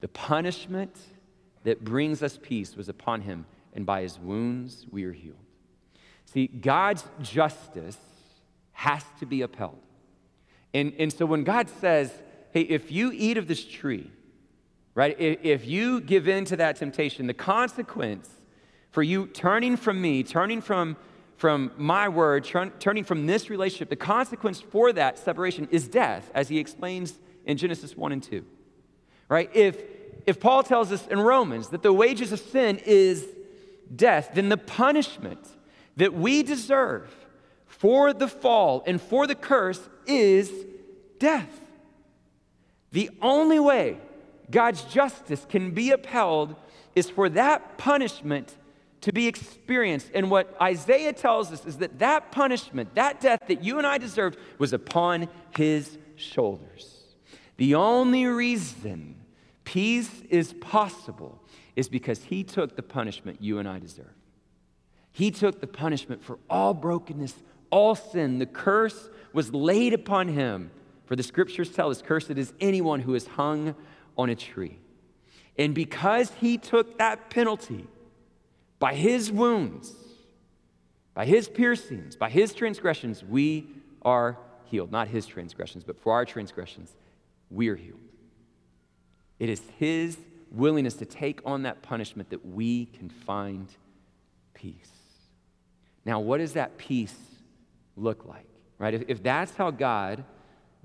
[0.00, 0.96] The punishment
[1.64, 5.36] that brings us peace was upon him, and by his wounds we are healed.
[6.24, 7.98] See, God's justice
[8.72, 9.78] has to be upheld.
[10.72, 12.12] And, and so when God says,
[12.50, 14.10] hey, if you eat of this tree,
[14.94, 18.28] right, if, you give in to that temptation, the consequence
[18.90, 20.96] for you turning from me, turning from,
[21.36, 26.30] from my word, turn, turning from this relationship, the consequence for that separation is death,
[26.34, 28.44] as he explains in Genesis 1 and 2.
[29.28, 29.50] Right?
[29.54, 29.82] If,
[30.26, 33.26] if Paul tells us in Romans that the wages of sin is
[33.94, 35.46] death, then the punishment
[35.96, 37.14] that we deserve
[37.66, 40.50] for the fall and for the curse is
[41.18, 41.60] death.
[42.92, 43.98] The only way
[44.50, 46.56] God's justice can be upheld
[46.94, 48.56] is for that punishment
[49.02, 50.10] to be experienced.
[50.14, 53.98] And what Isaiah tells us is that that punishment, that death that you and I
[53.98, 57.04] deserved, was upon his shoulders.
[57.58, 59.16] The only reason
[59.64, 61.42] peace is possible
[61.76, 64.14] is because he took the punishment you and I deserve.
[65.12, 67.34] He took the punishment for all brokenness,
[67.70, 68.38] all sin.
[68.38, 70.70] The curse was laid upon him.
[71.08, 73.74] For the scriptures tell us, cursed is anyone who is hung
[74.18, 74.78] on a tree.
[75.56, 77.86] And because he took that penalty
[78.78, 79.94] by his wounds,
[81.14, 83.68] by his piercings, by his transgressions, we
[84.02, 84.92] are healed.
[84.92, 86.94] Not his transgressions, but for our transgressions,
[87.50, 87.98] we are healed.
[89.38, 90.18] It is his
[90.52, 93.66] willingness to take on that punishment that we can find
[94.52, 94.92] peace.
[96.04, 97.16] Now, what does that peace
[97.96, 98.44] look like?
[98.76, 98.92] Right?
[98.92, 100.22] If, if that's how God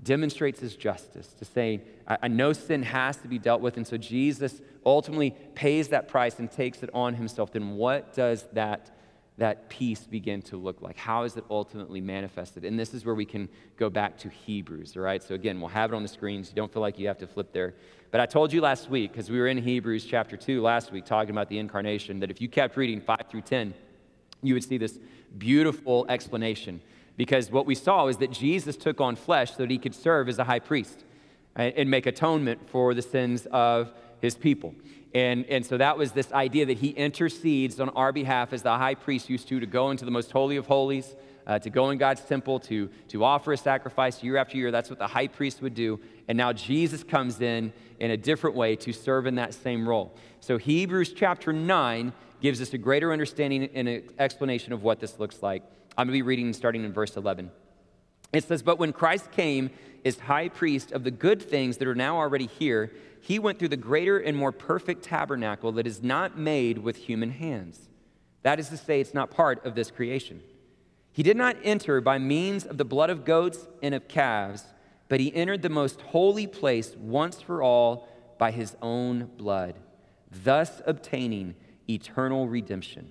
[0.02, 3.86] demonstrates his justice, to say, I, I know sin has to be dealt with, and
[3.86, 8.90] so Jesus ultimately pays that price and takes it on himself, then what does that,
[9.38, 10.96] that peace begin to look like?
[10.96, 12.64] How is it ultimately manifested?
[12.64, 15.22] And this is where we can go back to Hebrews, all right?
[15.22, 16.50] So again, we'll have it on the screens.
[16.50, 17.74] You don't feel like you have to flip there.
[18.10, 21.04] But I told you last week, because we were in Hebrews chapter 2 last week
[21.04, 23.74] talking about the incarnation, that if you kept reading 5 through 10,
[24.42, 24.98] you would see this
[25.38, 26.80] beautiful explanation.
[27.16, 30.28] Because what we saw is that Jesus took on flesh so that he could serve
[30.28, 31.04] as a high priest
[31.54, 34.74] and make atonement for the sins of his people.
[35.14, 38.76] And, and so that was this idea that he intercedes on our behalf as the
[38.76, 41.14] high priest used to, to go into the most holy of holies,
[41.46, 44.72] uh, to go in God's temple, to, to offer a sacrifice year after year.
[44.72, 46.00] That's what the high priest would do.
[46.26, 50.16] And now Jesus comes in in a different way to serve in that same role.
[50.40, 55.20] So Hebrews chapter 9 gives us a greater understanding and an explanation of what this
[55.20, 55.62] looks like.
[55.96, 57.50] I'm going to be reading starting in verse 11.
[58.32, 59.70] It says, But when Christ came
[60.04, 63.68] as high priest of the good things that are now already here, he went through
[63.68, 67.88] the greater and more perfect tabernacle that is not made with human hands.
[68.42, 70.42] That is to say, it's not part of this creation.
[71.12, 74.64] He did not enter by means of the blood of goats and of calves,
[75.08, 79.78] but he entered the most holy place once for all by his own blood,
[80.30, 81.54] thus obtaining
[81.88, 83.10] eternal redemption.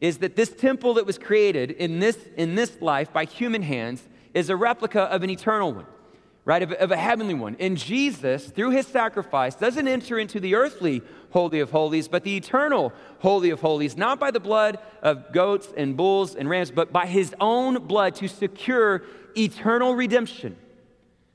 [0.00, 4.02] is that this temple that was created in this, in this life by human hands
[4.32, 5.86] is a replica of an eternal one,
[6.44, 6.62] right?
[6.62, 7.56] Of, of a heavenly one.
[7.60, 12.36] And Jesus, through his sacrifice, doesn't enter into the earthly Holy of Holies, but the
[12.36, 16.92] eternal Holy of Holies, not by the blood of goats and bulls and rams, but
[16.92, 19.02] by his own blood to secure
[19.36, 20.56] eternal redemption.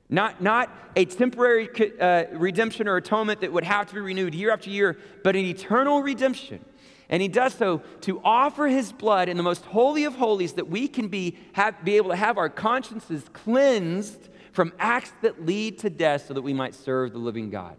[0.08, 1.68] Not, not a temporary
[2.00, 5.44] uh, redemption or atonement that would have to be renewed year after year, but an
[5.44, 6.64] eternal redemption.
[7.08, 10.68] And he does so to offer his blood in the most holy of holies that
[10.68, 15.78] we can be, have, be able to have our consciences cleansed from acts that lead
[15.80, 17.76] to death so that we might serve the living God.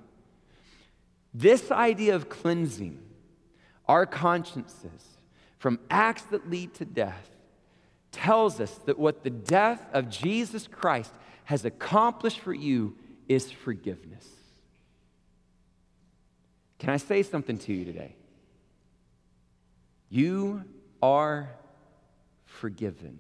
[1.34, 3.00] This idea of cleansing
[3.88, 5.18] our consciences
[5.60, 7.30] from acts that lead to death
[8.12, 11.12] tells us that what the death of Jesus Christ
[11.46, 12.96] has accomplished for you
[13.28, 14.28] is forgiveness.
[16.80, 18.16] Can I say something to you today?
[20.10, 20.64] You
[21.02, 21.50] are
[22.46, 23.20] forgiven.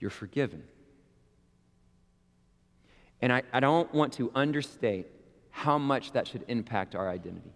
[0.00, 0.64] You're forgiven.
[3.20, 5.06] And I, I don't want to understate
[5.50, 7.52] how much that should impact our identity.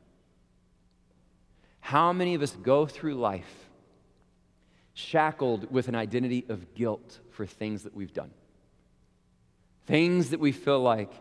[1.80, 3.66] How many of us go through life
[4.96, 8.30] shackled with an identity of guilt for things that we've done.
[9.84, 11.12] Things that we feel like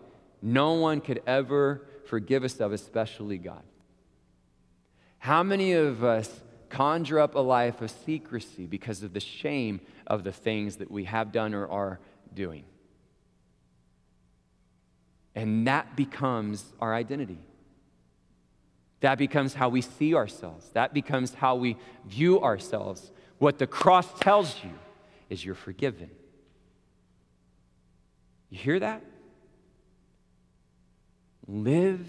[0.42, 3.64] no one could ever forgive us of, especially God.
[5.26, 6.30] How many of us
[6.70, 11.06] conjure up a life of secrecy because of the shame of the things that we
[11.06, 12.00] have done or are
[12.36, 12.64] doing?
[15.34, 17.40] And that becomes our identity.
[19.00, 20.70] That becomes how we see ourselves.
[20.74, 23.10] That becomes how we view ourselves.
[23.40, 24.74] What the cross tells you
[25.32, 26.12] is you're forgiven.
[28.52, 29.02] You hear that?
[31.48, 32.06] Live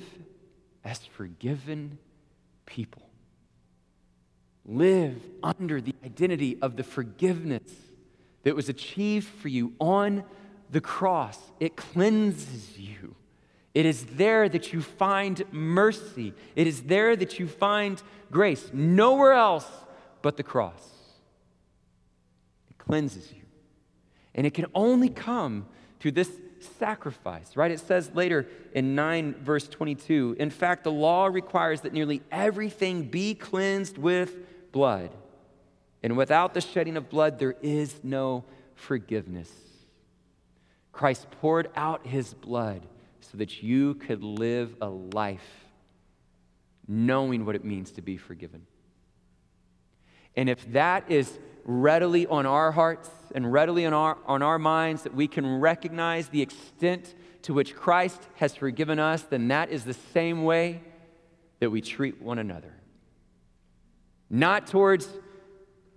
[0.84, 1.96] as forgiven
[2.66, 3.05] people.
[4.66, 7.62] Live under the identity of the forgiveness
[8.42, 10.24] that was achieved for you on
[10.70, 11.38] the cross.
[11.60, 13.14] It cleanses you.
[13.74, 16.32] It is there that you find mercy.
[16.56, 18.70] It is there that you find grace.
[18.72, 19.66] Nowhere else
[20.22, 20.82] but the cross.
[22.70, 23.42] It cleanses you.
[24.34, 25.66] And it can only come
[26.00, 26.30] through this
[26.78, 27.70] sacrifice, right?
[27.70, 33.04] It says later in 9, verse 22 In fact, the law requires that nearly everything
[33.04, 34.36] be cleansed with
[34.76, 35.08] blood.
[36.02, 39.50] And without the shedding of blood, there is no forgiveness.
[40.92, 42.82] Christ poured out his blood
[43.22, 45.64] so that you could live a life
[46.86, 48.66] knowing what it means to be forgiven.
[50.36, 55.04] And if that is readily on our hearts and readily on our, on our minds,
[55.04, 59.84] that we can recognize the extent to which Christ has forgiven us, then that is
[59.84, 60.82] the same way
[61.60, 62.74] that we treat one another.
[64.28, 65.08] Not towards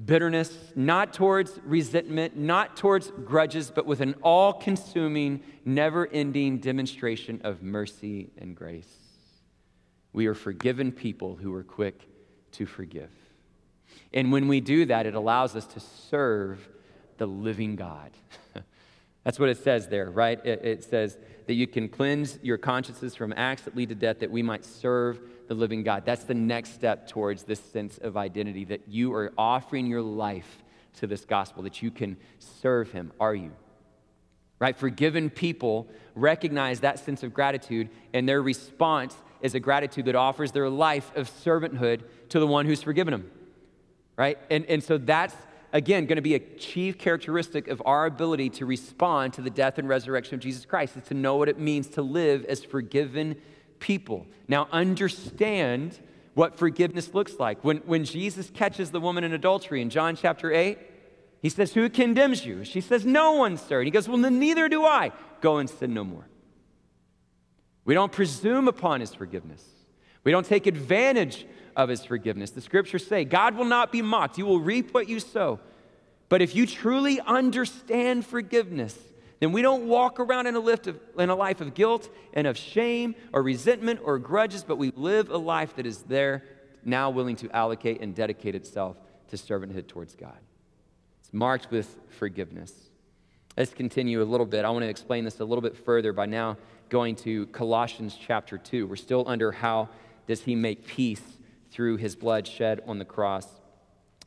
[0.03, 7.41] bitterness, not towards resentment, not towards grudges, but with an all consuming, never ending demonstration
[7.43, 8.97] of mercy and grace.
[10.13, 12.07] We are forgiven people who are quick
[12.53, 13.11] to forgive.
[14.13, 16.67] And when we do that, it allows us to serve
[17.17, 18.11] the living God.
[19.23, 20.43] That's what it says there, right?
[20.45, 21.17] It, it, says
[21.49, 24.63] that you can cleanse your consciences from acts that lead to death that we might
[24.63, 26.05] serve the living God.
[26.05, 30.61] That's the next step towards this sense of identity that you are offering your life
[30.97, 33.11] to this gospel, that you can serve Him.
[33.19, 33.51] Are you?
[34.59, 34.77] Right?
[34.77, 40.51] Forgiven people recognize that sense of gratitude, and their response is a gratitude that offers
[40.51, 43.31] their life of servanthood to the one who's forgiven them.
[44.15, 44.37] Right?
[44.51, 45.33] And, and so that's
[45.73, 49.77] again, going to be a chief characteristic of our ability to respond to the death
[49.77, 53.35] and resurrection of Jesus Christ is to know what it means to live as forgiven
[53.79, 54.27] people.
[54.47, 55.99] Now, understand
[56.33, 57.63] what forgiveness looks like.
[57.63, 60.77] When, when Jesus catches the woman in adultery in John chapter 8,
[61.41, 62.63] he says, Who condemns you?
[62.63, 63.79] She says, No one, sir.
[63.79, 65.11] And he goes, Well, then neither do I.
[65.41, 66.27] Go and sin no more.
[67.85, 69.63] We don't presume upon his forgiveness.
[70.23, 71.45] We don't take advantage
[71.79, 72.51] of his forgiveness.
[72.51, 74.37] The scriptures say, God will not be mocked.
[74.37, 75.61] You will reap what you sow.
[76.27, 78.97] But if you truly understand forgiveness,
[79.39, 82.57] then we don't walk around in a, of, in a life of guilt and of
[82.57, 86.43] shame or resentment or grudges, but we live a life that is there
[86.83, 88.97] now willing to allocate and dedicate itself
[89.29, 90.37] to servanthood towards God.
[91.21, 92.73] It's marked with forgiveness.
[93.55, 94.65] Let's continue a little bit.
[94.65, 96.57] I want to explain this a little bit further by now
[96.89, 98.85] going to Colossians chapter 2.
[98.85, 99.87] We're still under how
[100.27, 101.21] does he make peace
[101.71, 103.47] through his blood shed on the cross.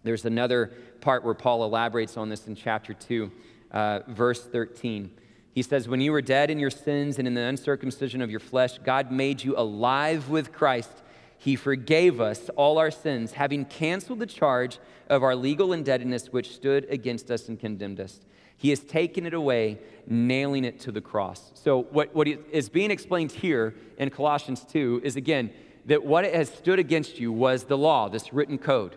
[0.05, 3.31] There's another part where Paul elaborates on this in chapter 2,
[3.71, 5.11] uh, verse 13.
[5.53, 8.41] He says, When you were dead in your sins and in the uncircumcision of your
[8.41, 10.91] flesh, God made you alive with Christ.
[11.39, 14.79] He forgave us all our sins, having canceled the charge
[15.09, 18.21] of our legal indebtedness which stood against us and condemned us.
[18.57, 21.51] He has taken it away, nailing it to the cross.
[21.55, 25.53] So, what, what is being explained here in Colossians 2 is again,
[25.87, 28.97] that what it has stood against you was the law, this written code,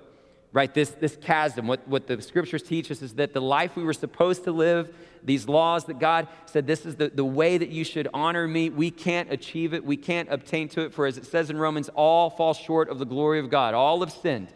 [0.54, 0.74] right?
[0.74, 1.68] This, this chasm.
[1.68, 4.94] What, what the scriptures teach us is that the life we were supposed to live,
[5.24, 8.70] these laws that God said, this is the, the way that you should honor me,
[8.70, 10.94] we can't achieve it, we can't obtain to it.
[10.94, 14.00] For as it says in Romans, all fall short of the glory of God, all
[14.02, 14.50] have sinned,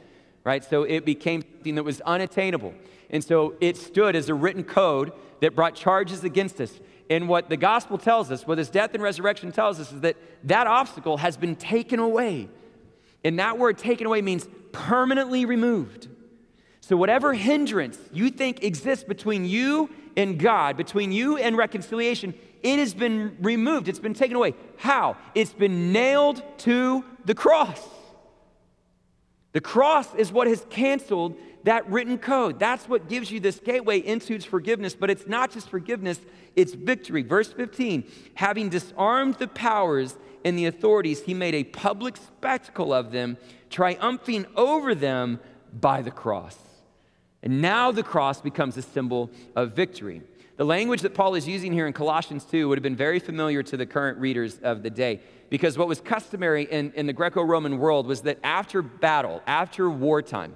[0.44, 0.64] right?
[0.64, 2.74] So it became something that was unattainable.
[3.10, 5.12] And so it stood as a written code
[5.42, 6.80] that brought charges against us.
[7.10, 10.16] And what the gospel tells us, what his death and resurrection tells us, is that
[10.44, 12.50] that obstacle has been taken away.
[13.24, 16.08] And that word taken away means permanently removed.
[16.82, 22.80] So, whatever hindrance you think exists between you and God, between you and reconciliation, it
[22.80, 23.88] has been removed.
[23.88, 24.54] It's been taken away.
[24.78, 25.18] How?
[25.36, 27.88] It's been nailed to the cross.
[29.52, 32.60] The cross is what has canceled that written code.
[32.60, 36.20] That's what gives you this gateway into its forgiveness, but it's not just forgiveness,
[36.56, 37.22] it's victory.
[37.24, 38.04] Verse 15
[38.36, 43.38] having disarmed the powers and the authorities, he made a public spectacle of them,
[43.70, 45.40] triumphing over them
[45.80, 46.58] by the cross.
[47.44, 50.22] And now the cross becomes a symbol of victory.
[50.58, 53.64] The language that Paul is using here in Colossians 2 would have been very familiar
[53.64, 57.42] to the current readers of the day because what was customary in, in the Greco
[57.42, 60.54] Roman world was that after battle, after wartime,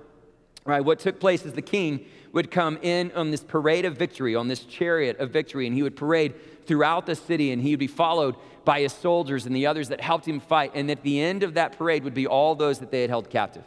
[0.66, 4.36] right, what took place is the king would come in on this parade of victory,
[4.36, 6.34] on this chariot of victory, and he would parade
[6.66, 8.36] throughout the city and he would be followed
[8.66, 10.72] by his soldiers and the others that helped him fight.
[10.74, 13.30] And at the end of that parade would be all those that they had held
[13.30, 13.66] captive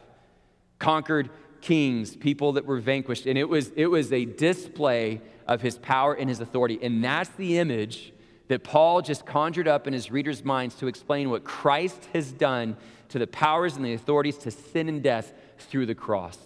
[0.79, 1.31] conquered
[1.61, 3.27] kings, people that were vanquished.
[3.27, 6.79] And it was, it was a display of his power and his authority.
[6.83, 8.13] And that's the image
[8.49, 12.77] that Paul just conjured up in his readers' minds to explain what Christ has done
[13.09, 16.39] to the powers and the authorities to sin and death through the cross.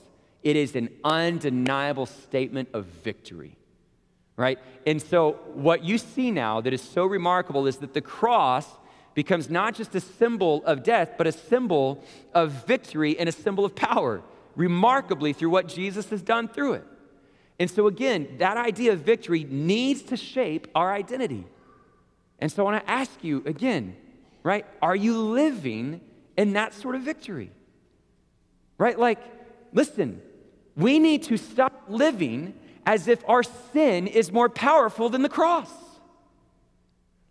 [0.43, 3.57] It is an undeniable statement of victory,
[4.37, 4.59] right?
[4.87, 8.67] And so, what you see now that is so remarkable is that the cross
[9.15, 13.65] becomes not just a symbol of death, but a symbol of victory and a symbol
[13.65, 14.23] of power,
[14.57, 16.85] remarkably through what Jesus has done through it.
[17.59, 21.45] And so, again, that idea of victory needs to shape our identity.
[22.39, 23.95] And so, I want to ask you again,
[24.43, 24.65] right?
[24.81, 26.01] Are you living
[26.39, 27.51] in that sort of victory?
[28.79, 28.99] Right?
[28.99, 29.19] Like,
[29.75, 30.23] listen,
[30.77, 32.55] we need to stop living
[32.87, 35.71] as if our sin is more powerful than the cross.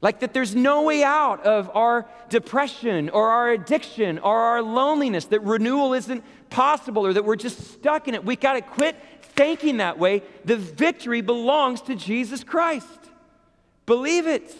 [0.01, 5.25] Like that there's no way out of our depression or our addiction or our loneliness,
[5.25, 8.23] that renewal isn't possible or that we're just stuck in it.
[8.23, 10.23] We got to quit thinking that way.
[10.45, 12.87] The victory belongs to Jesus Christ.
[13.85, 14.55] Believe it.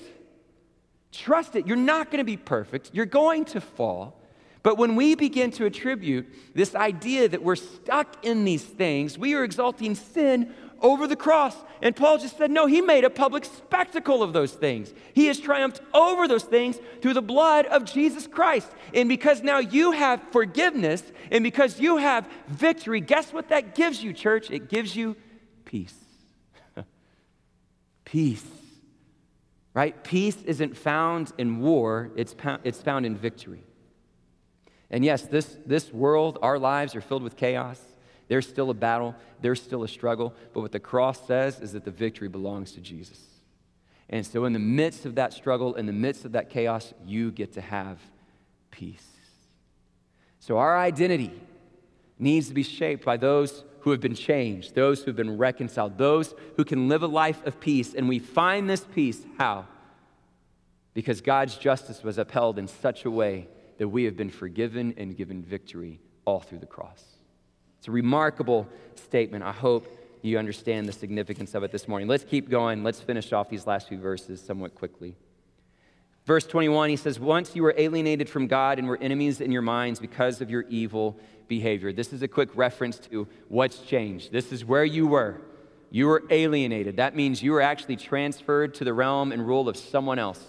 [1.11, 1.67] Trust it.
[1.67, 2.91] You're not going to be perfect.
[2.93, 4.18] You're going to fall.
[4.62, 9.34] But when we begin to attribute this idea that we're stuck in these things, we
[9.34, 11.55] are exalting sin over the cross.
[11.82, 14.93] And Paul just said, no, he made a public spectacle of those things.
[15.14, 18.70] He has triumphed over those things through the blood of Jesus Christ.
[18.93, 24.03] And because now you have forgiveness and because you have victory, guess what that gives
[24.03, 24.51] you, church?
[24.51, 25.16] It gives you
[25.64, 25.95] peace.
[28.05, 28.45] peace.
[29.74, 30.01] Right?
[30.03, 33.64] Peace isn't found in war, it's, it's found in victory.
[34.91, 37.79] And yes, this, this world, our lives are filled with chaos.
[38.27, 41.85] There's still a battle, there's still a struggle, but what the cross says is that
[41.85, 43.19] the victory belongs to Jesus.
[44.09, 47.31] And so, in the midst of that struggle, in the midst of that chaos, you
[47.31, 47.99] get to have
[48.71, 49.05] peace.
[50.39, 51.31] So, our identity
[52.17, 55.97] needs to be shaped by those who have been changed, those who have been reconciled,
[55.97, 57.93] those who can live a life of peace.
[57.93, 59.67] And we find this peace how?
[60.93, 63.47] Because God's justice was upheld in such a way
[63.80, 67.03] that we have been forgiven and given victory all through the cross.
[67.80, 69.43] It's a remarkable statement.
[69.43, 69.88] I hope
[70.21, 72.07] you understand the significance of it this morning.
[72.07, 72.84] Let's keep going.
[72.84, 75.15] Let's finish off these last few verses somewhat quickly.
[76.25, 79.61] Verse 21, he says, Once you were alienated from God and were enemies in your
[79.61, 81.17] minds because of your evil
[81.47, 81.93] behavior.
[81.93, 84.32] This is a quick reference to what's changed.
[84.32, 85.41] This is where you were.
[85.89, 86.97] You were alienated.
[86.97, 90.45] That means you were actually transferred to the realm and rule of someone else.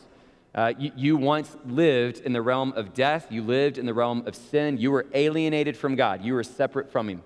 [0.55, 3.28] Uh, you, you, once lived in the realm of death.
[3.30, 4.78] You lived in the realm of sin.
[4.78, 6.24] You were alienated from God.
[6.24, 7.22] You were separate from Him.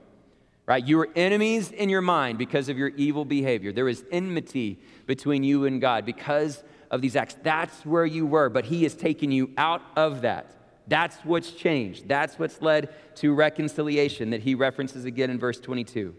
[0.67, 0.85] Right?
[0.85, 3.73] You were enemies in your mind because of your evil behavior.
[3.73, 7.37] There was enmity between you and God because of these acts.
[7.43, 10.51] That's where you were, but He has taken you out of that.
[10.87, 12.09] That's what's changed.
[12.09, 16.15] That's what's led to reconciliation that He references again in verse 22.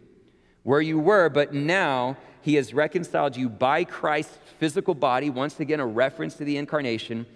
[0.65, 5.79] Where you were, but now he has reconciled you by Christ's physical body, once again,
[5.79, 7.27] a reference to the incarnation,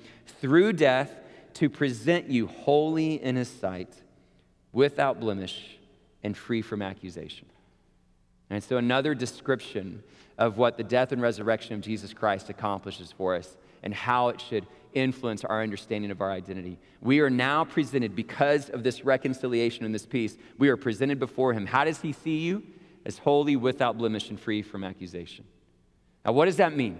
[0.41, 1.11] through death
[1.53, 3.93] to present you holy in his sight,
[4.73, 5.77] without blemish,
[6.23, 7.45] and free from accusation.
[8.49, 10.01] And so, another description
[10.39, 14.41] of what the death and resurrection of Jesus Christ accomplishes for us and how it
[14.41, 16.79] should influence our understanding of our identity.
[16.99, 21.53] We are now presented, because of this reconciliation and this peace, we are presented before
[21.53, 21.67] Him.
[21.67, 22.63] How does He see you?
[23.05, 25.45] As holy, without blemish, and free from accusation.
[26.25, 26.99] Now, what does that mean?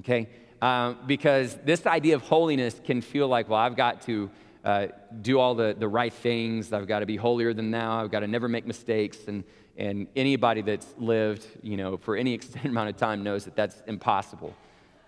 [0.00, 0.28] Okay,
[0.60, 4.30] um, because this idea of holiness can feel like, well, I've got to
[4.64, 4.86] uh,
[5.20, 6.72] do all the, the right things.
[6.72, 8.02] I've got to be holier than thou.
[8.02, 9.18] I've got to never make mistakes.
[9.28, 9.44] And,
[9.76, 13.82] and anybody that's lived, you know, for any extended amount of time knows that that's
[13.86, 14.54] impossible,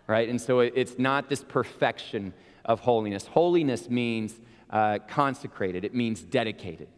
[0.06, 0.28] right?
[0.28, 2.34] And so it, it's not this perfection
[2.64, 3.26] of holiness.
[3.26, 4.34] Holiness means
[4.70, 5.84] uh, consecrated.
[5.84, 6.88] It means dedicated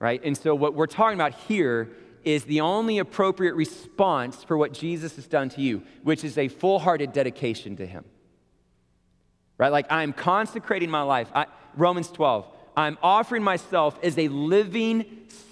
[0.00, 0.20] right?
[0.24, 1.90] And so, what we're talking about here
[2.24, 6.48] is the only appropriate response for what Jesus has done to you, which is a
[6.48, 8.04] full hearted dedication to Him.
[9.56, 9.70] Right?
[9.70, 11.30] Like, I'm consecrating my life.
[11.34, 11.46] I,
[11.76, 12.46] Romans 12,
[12.76, 15.04] I'm offering myself as a living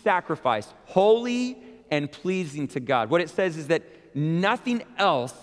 [0.03, 1.59] sacrifice, holy
[1.91, 3.11] and pleasing to God.
[3.11, 3.83] What it says is that
[4.15, 5.35] nothing else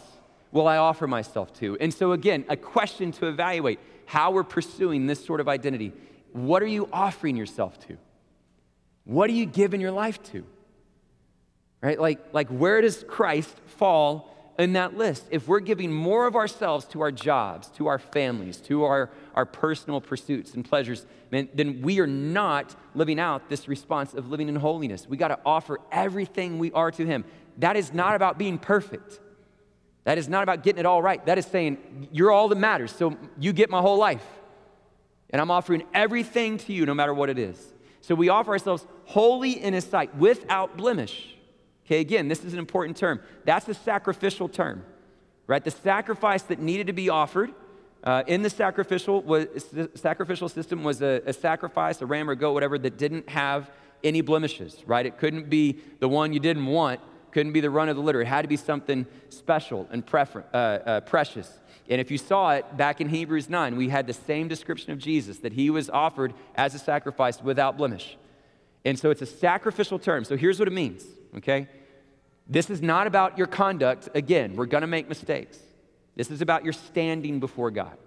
[0.52, 1.78] will I offer myself to.
[1.80, 5.92] And so, again, a question to evaluate how we're pursuing this sort of identity.
[6.32, 7.98] What are you offering yourself to?
[9.06, 10.46] What are you giving your life to?
[11.82, 12.00] Right?
[12.00, 16.86] Like, like where does Christ fall in that list, if we're giving more of ourselves
[16.86, 21.82] to our jobs, to our families, to our, our personal pursuits and pleasures, then, then
[21.82, 25.08] we are not living out this response of living in holiness.
[25.10, 27.26] We got to offer everything we are to Him.
[27.58, 29.20] That is not about being perfect.
[30.06, 31.26] That is not about getting it all right.
[31.26, 34.26] That is saying, You're all that matters, so you get my whole life.
[35.32, 37.74] And I'm offering everything to you, no matter what it is.
[38.06, 41.36] So we offer ourselves wholly in His sight, without blemish.
[41.88, 43.20] Okay, again, this is an important term.
[43.46, 44.86] That's the sacrificial term,
[45.48, 45.64] right?
[45.64, 47.52] The sacrifice that needed to be offered
[48.04, 49.48] uh, in the sacrificial, was,
[49.96, 53.72] sacrificial system was a, a sacrifice, a ram or goat, whatever, that didn't have
[54.04, 55.08] any blemishes, right?
[55.08, 57.00] It couldn't be the one you didn't want,
[57.32, 58.22] couldn't be the run of the litter.
[58.22, 61.52] It had to be something special and prefer, uh, uh, precious.
[61.90, 64.98] And if you saw it back in Hebrews 9, we had the same description of
[64.98, 68.18] Jesus that he was offered as a sacrifice without blemish.
[68.84, 70.24] And so it's a sacrificial term.
[70.26, 71.04] So here's what it means
[71.36, 71.68] okay?
[72.48, 74.10] This is not about your conduct.
[74.14, 75.60] Again, we're going to make mistakes.
[76.16, 77.98] This is about your standing before God.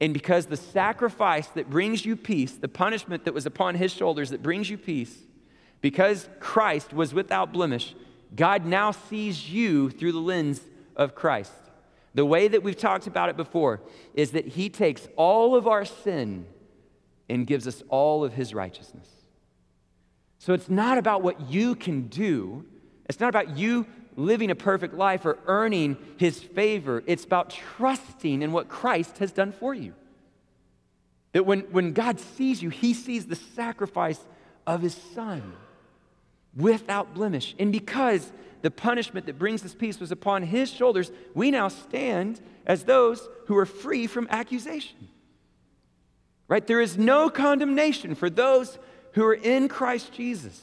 [0.00, 4.30] And because the sacrifice that brings you peace, the punishment that was upon his shoulders
[4.30, 5.16] that brings you peace,
[5.80, 7.94] because Christ was without blemish,
[8.34, 10.60] God now sees you through the lens
[10.96, 11.52] of Christ.
[12.14, 13.80] The way that we've talked about it before
[14.14, 16.46] is that he takes all of our sin
[17.28, 19.08] and gives us all of his righteousness.
[20.38, 22.66] So it's not about what you can do,
[23.06, 23.86] it's not about you
[24.16, 27.02] living a perfect life or earning his favor.
[27.06, 29.94] It's about trusting in what Christ has done for you.
[31.32, 34.20] That when, when God sees you, he sees the sacrifice
[34.66, 35.54] of his son
[36.56, 37.54] without blemish.
[37.58, 38.32] And because
[38.62, 43.28] the punishment that brings us peace was upon his shoulders, we now stand as those
[43.46, 45.08] who are free from accusation.
[46.48, 46.66] Right?
[46.66, 48.78] There is no condemnation for those
[49.12, 50.60] who are in Christ Jesus.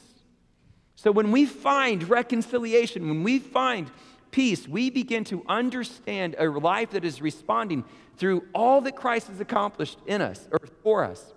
[0.94, 3.90] So when we find reconciliation, when we find
[4.30, 7.84] peace, we begin to understand a life that is responding
[8.16, 11.32] through all that Christ has accomplished in us or for us,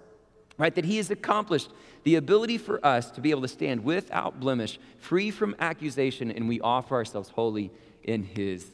[0.57, 0.73] right?
[0.75, 1.69] That He has accomplished
[2.03, 6.47] the ability for us to be able to stand without blemish, free from accusation, and
[6.47, 7.71] we offer ourselves wholly
[8.03, 8.65] in His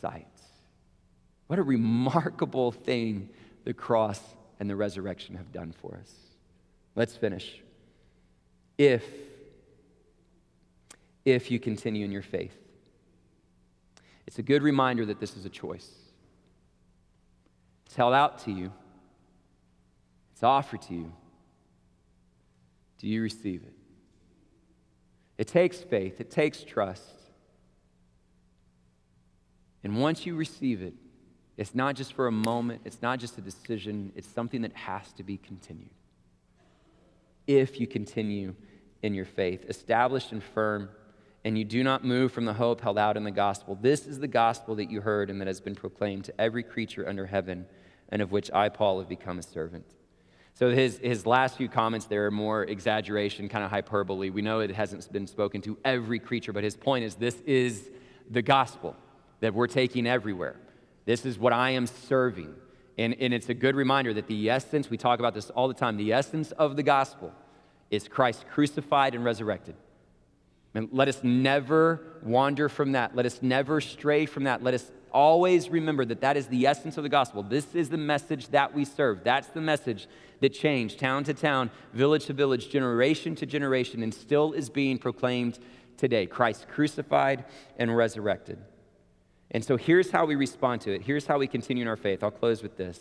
[0.00, 0.26] sight.
[1.46, 3.28] What a remarkable thing
[3.64, 4.20] the cross
[4.58, 6.12] and the resurrection have done for us.
[6.94, 7.60] Let's finish
[8.78, 9.04] if
[11.24, 12.56] if you continue in your faith.
[14.26, 15.88] It's a good reminder that this is a choice.
[17.86, 18.72] It's held out to you.
[20.32, 21.12] It's offered to you.
[23.02, 23.74] Do you receive it?
[25.36, 27.02] It takes faith, it takes trust.
[29.82, 30.94] And once you receive it,
[31.56, 35.12] it's not just for a moment, it's not just a decision, it's something that has
[35.14, 35.90] to be continued.
[37.48, 38.54] If you continue
[39.02, 40.88] in your faith, established and firm,
[41.44, 43.76] and you do not move from the hope held out in the gospel.
[43.80, 47.08] This is the gospel that you heard and that has been proclaimed to every creature
[47.08, 47.66] under heaven,
[48.10, 49.96] and of which I, Paul, have become a servant.
[50.54, 54.30] So his, his last few comments there are more exaggeration, kind of hyperbole.
[54.30, 57.90] We know it hasn't been spoken to every creature, but his point is this is
[58.30, 58.94] the gospel
[59.40, 60.56] that we're taking everywhere.
[61.04, 62.54] This is what I am serving.
[62.98, 65.74] And, and it's a good reminder that the essence, we talk about this all the
[65.74, 67.32] time, the essence of the gospel
[67.90, 69.74] is Christ crucified and resurrected.
[70.74, 73.14] And let us never wander from that.
[73.16, 74.62] Let us never stray from that.
[74.62, 77.42] Let us always remember that that is the essence of the gospel.
[77.42, 79.24] This is the message that we serve.
[79.24, 80.08] That's the message
[80.40, 84.98] that changed town to town, village to village, generation to generation, and still is being
[84.98, 85.58] proclaimed
[85.96, 87.44] today Christ crucified
[87.78, 88.58] and resurrected.
[89.52, 91.02] And so here's how we respond to it.
[91.02, 92.24] Here's how we continue in our faith.
[92.24, 92.98] I'll close with this.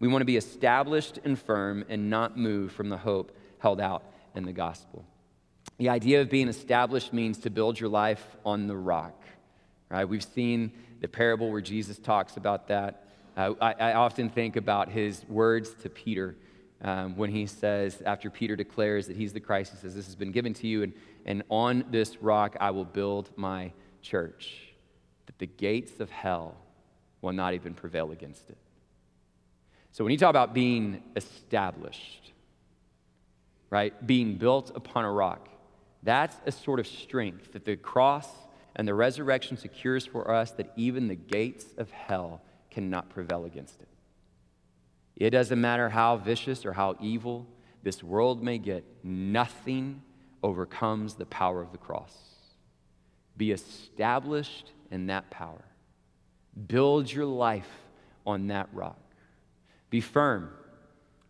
[0.00, 4.02] We want to be established and firm and not move from the hope held out
[4.34, 5.04] in the gospel.
[5.78, 9.24] The idea of being established means to build your life on the rock,
[9.88, 10.04] right?
[10.04, 13.04] We've seen the parable where Jesus talks about that.
[13.36, 16.36] Uh, I, I, often think about his words to Peter
[16.82, 20.16] um, when he says, after Peter declares that he's the Christ, he says, This has
[20.16, 20.92] been given to you, and,
[21.24, 23.72] and on this rock I will build my
[24.02, 24.72] church,
[25.26, 26.56] that the gates of hell
[27.20, 28.58] will not even prevail against it.
[29.92, 32.32] So when you talk about being established,
[33.70, 35.48] right, being built upon a rock,
[36.02, 38.28] that's a sort of strength that the cross
[38.78, 43.80] and the resurrection secures for us that even the gates of hell cannot prevail against
[43.82, 43.88] it.
[45.16, 47.46] It doesn't matter how vicious or how evil
[47.82, 50.02] this world may get, nothing
[50.44, 52.16] overcomes the power of the cross.
[53.36, 55.64] Be established in that power.
[56.68, 57.68] Build your life
[58.24, 59.00] on that rock.
[59.90, 60.50] Be firm,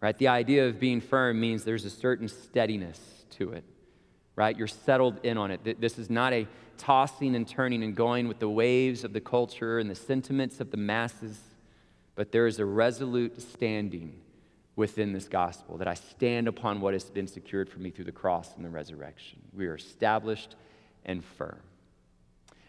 [0.00, 0.16] right?
[0.18, 3.64] The idea of being firm means there's a certain steadiness to it
[4.38, 4.56] right?
[4.56, 5.80] You're settled in on it.
[5.80, 9.80] This is not a tossing and turning and going with the waves of the culture
[9.80, 11.36] and the sentiments of the masses,
[12.14, 14.14] but there is a resolute standing
[14.76, 18.12] within this gospel that I stand upon what has been secured for me through the
[18.12, 19.40] cross and the resurrection.
[19.52, 20.54] We are established
[21.04, 21.58] and firm.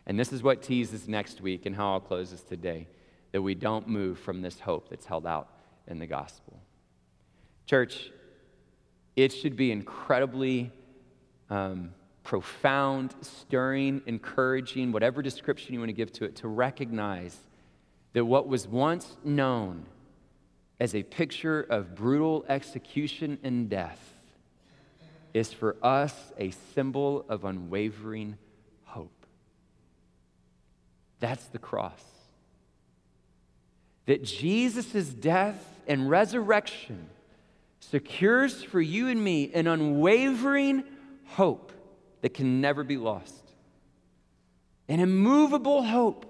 [0.08, 2.88] And this is what teases next week and how I'll close this today
[3.32, 5.50] that we don't move from this hope that's held out
[5.86, 6.60] in the gospel.
[7.68, 8.10] Church,
[9.16, 10.72] it should be incredibly
[11.50, 11.92] um,
[12.24, 17.38] profound, stirring, encouraging, whatever description you want to give to it, to recognize
[18.14, 19.86] that what was once known
[20.80, 24.14] as a picture of brutal execution and death
[25.34, 28.38] is for us a symbol of unwavering
[28.86, 29.26] hope.
[31.20, 32.04] That's the cross.
[34.06, 37.10] That Jesus' death and resurrection
[37.80, 40.84] secures for you and me an unwavering
[41.30, 41.72] hope
[42.22, 43.54] that can never be lost.
[44.88, 46.26] An immovable hope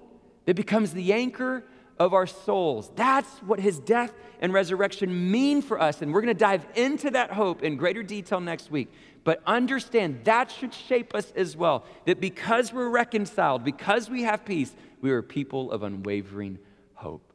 [0.46, 1.64] that becomes the anchor
[1.98, 2.92] of our souls.
[2.96, 6.02] That's what his death and resurrection mean for us.
[6.02, 8.92] And we're going to dive into that hope in greater detail next week.
[9.24, 11.86] But understand that should shape us as well.
[12.06, 16.60] That because we're reconciled, because we have peace, we are people of unwavering
[16.94, 17.34] hope.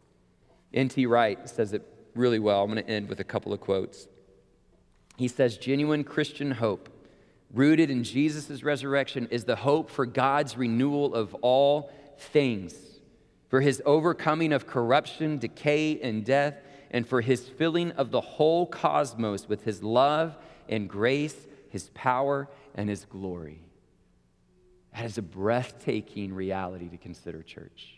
[0.72, 1.06] N.T.
[1.06, 1.82] Wright says it
[2.14, 2.62] really well.
[2.62, 4.08] I'm going to end with a couple of quotes.
[5.16, 6.88] He says, Genuine Christian hope,
[7.54, 12.74] rooted in Jesus' resurrection, is the hope for God's renewal of all things,
[13.48, 16.56] for his overcoming of corruption, decay, and death,
[16.90, 20.36] and for his filling of the whole cosmos with his love
[20.68, 21.36] and grace,
[21.70, 23.60] his power, and his glory.
[24.92, 27.94] That is a breathtaking reality to consider, church.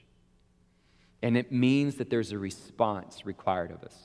[1.23, 3.97] And it means that there's a response required of us.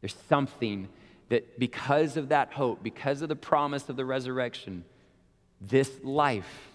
[0.00, 0.88] There's something
[1.28, 4.84] that because of that hope, because of the promise of the resurrection,
[5.60, 6.68] this life,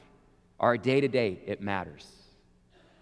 [0.59, 2.05] our day to day, it matters.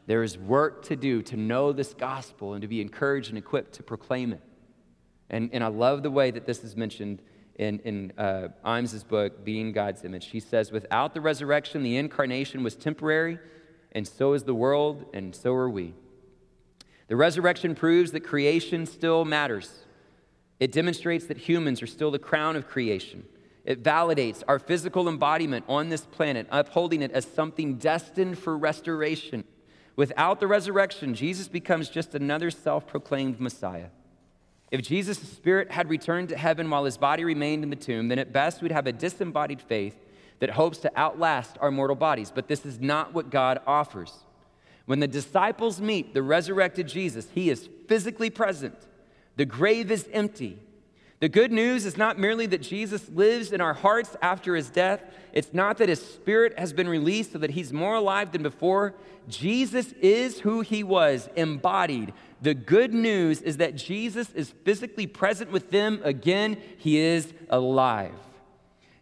[0.06, 3.74] There is work to do to know this gospel and to be encouraged and equipped
[3.74, 4.41] to proclaim it.
[5.30, 7.22] And, and I love the way that this is mentioned
[7.56, 10.28] in, in uh, Imes's book, Being God's Image.
[10.28, 13.39] He says, Without the resurrection, the incarnation was temporary,
[13.91, 15.93] and so is the world, and so are we.
[17.08, 19.84] The resurrection proves that creation still matters.
[20.60, 23.26] It demonstrates that humans are still the crown of creation.
[23.64, 29.43] It validates our physical embodiment on this planet, upholding it as something destined for restoration.
[29.95, 33.89] Without the resurrection, Jesus becomes just another self proclaimed Messiah.
[34.72, 38.20] If Jesus' spirit had returned to heaven while his body remained in the tomb, then
[38.20, 39.95] at best we'd have a disembodied faith
[40.39, 42.32] that hopes to outlast our mortal bodies.
[42.34, 44.14] But this is not what God offers.
[44.86, 48.76] When the disciples meet the resurrected Jesus, he is physically present.
[49.38, 50.60] The grave is empty.
[51.20, 55.02] The good news is not merely that Jesus lives in our hearts after his death.
[55.34, 58.94] It's not that his spirit has been released so that he's more alive than before.
[59.28, 62.14] Jesus is who he was, embodied.
[62.42, 66.58] The good news is that Jesus is physically present with them again.
[66.78, 68.14] He is alive.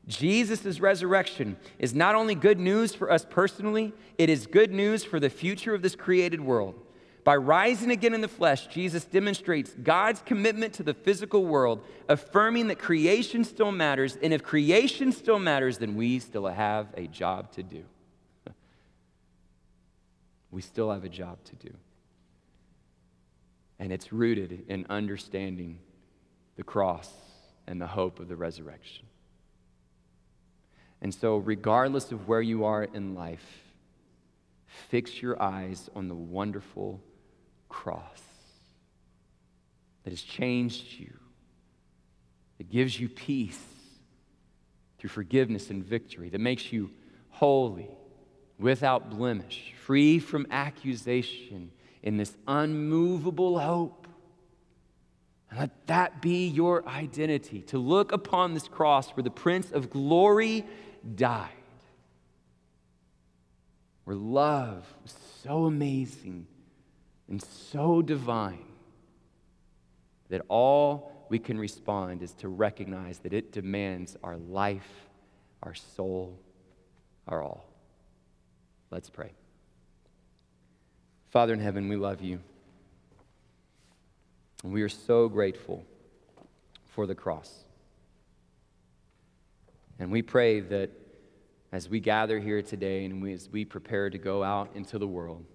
[0.07, 5.19] Jesus' resurrection is not only good news for us personally, it is good news for
[5.19, 6.75] the future of this created world.
[7.25, 12.67] By rising again in the flesh, Jesus demonstrates God's commitment to the physical world, affirming
[12.67, 14.15] that creation still matters.
[14.21, 17.83] And if creation still matters, then we still have a job to do.
[20.51, 21.73] we still have a job to do.
[23.79, 25.79] And it's rooted in understanding
[26.57, 27.11] the cross
[27.65, 29.07] and the hope of the resurrection.
[31.01, 33.63] And so, regardless of where you are in life,
[34.67, 37.01] fix your eyes on the wonderful
[37.75, 38.21] cross
[40.03, 41.13] that has changed you,
[42.57, 43.59] that gives you peace
[44.97, 46.89] through forgiveness and victory, that makes you
[47.31, 47.89] holy,
[48.57, 51.69] without blemish, free from accusation,
[52.01, 54.07] in this unmovable hope.
[55.49, 59.89] And let that be your identity to look upon this cross where the Prince of
[59.89, 60.63] Glory
[61.15, 61.49] died,
[64.05, 65.13] where love was
[65.43, 66.47] so amazing
[67.29, 68.65] and so divine
[70.29, 75.07] that all we can respond is to recognize that it demands our life,
[75.63, 76.39] our soul,
[77.27, 77.65] our all.
[78.91, 79.31] Let's pray.
[81.29, 82.39] Father in heaven, we love you.
[84.63, 85.85] And we are so grateful
[86.85, 87.65] for the cross.
[89.99, 90.91] And we pray that
[91.71, 95.07] as we gather here today and we, as we prepare to go out into the
[95.07, 95.45] world,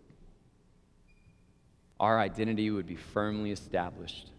[2.00, 4.30] our identity would be firmly established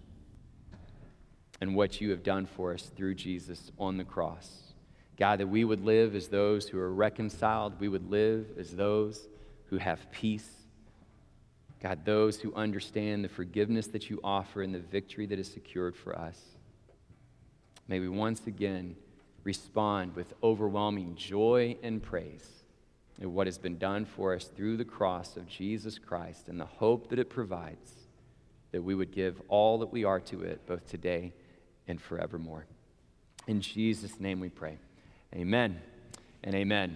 [1.61, 4.73] in what you have done for us through Jesus on the cross.
[5.15, 7.79] God, that we would live as those who are reconciled.
[7.79, 9.27] We would live as those
[9.65, 10.49] who have peace.
[11.83, 15.95] God, those who understand the forgiveness that you offer and the victory that is secured
[15.95, 16.39] for us.
[17.87, 18.95] May we once again
[19.43, 22.60] respond with overwhelming joy and praise
[23.19, 26.65] at what has been done for us through the cross of Jesus Christ and the
[26.65, 27.93] hope that it provides,
[28.71, 31.33] that we would give all that we are to it, both today
[31.87, 32.65] and forevermore.
[33.47, 34.77] In Jesus' name we pray.
[35.35, 35.81] Amen
[36.43, 36.89] and amen.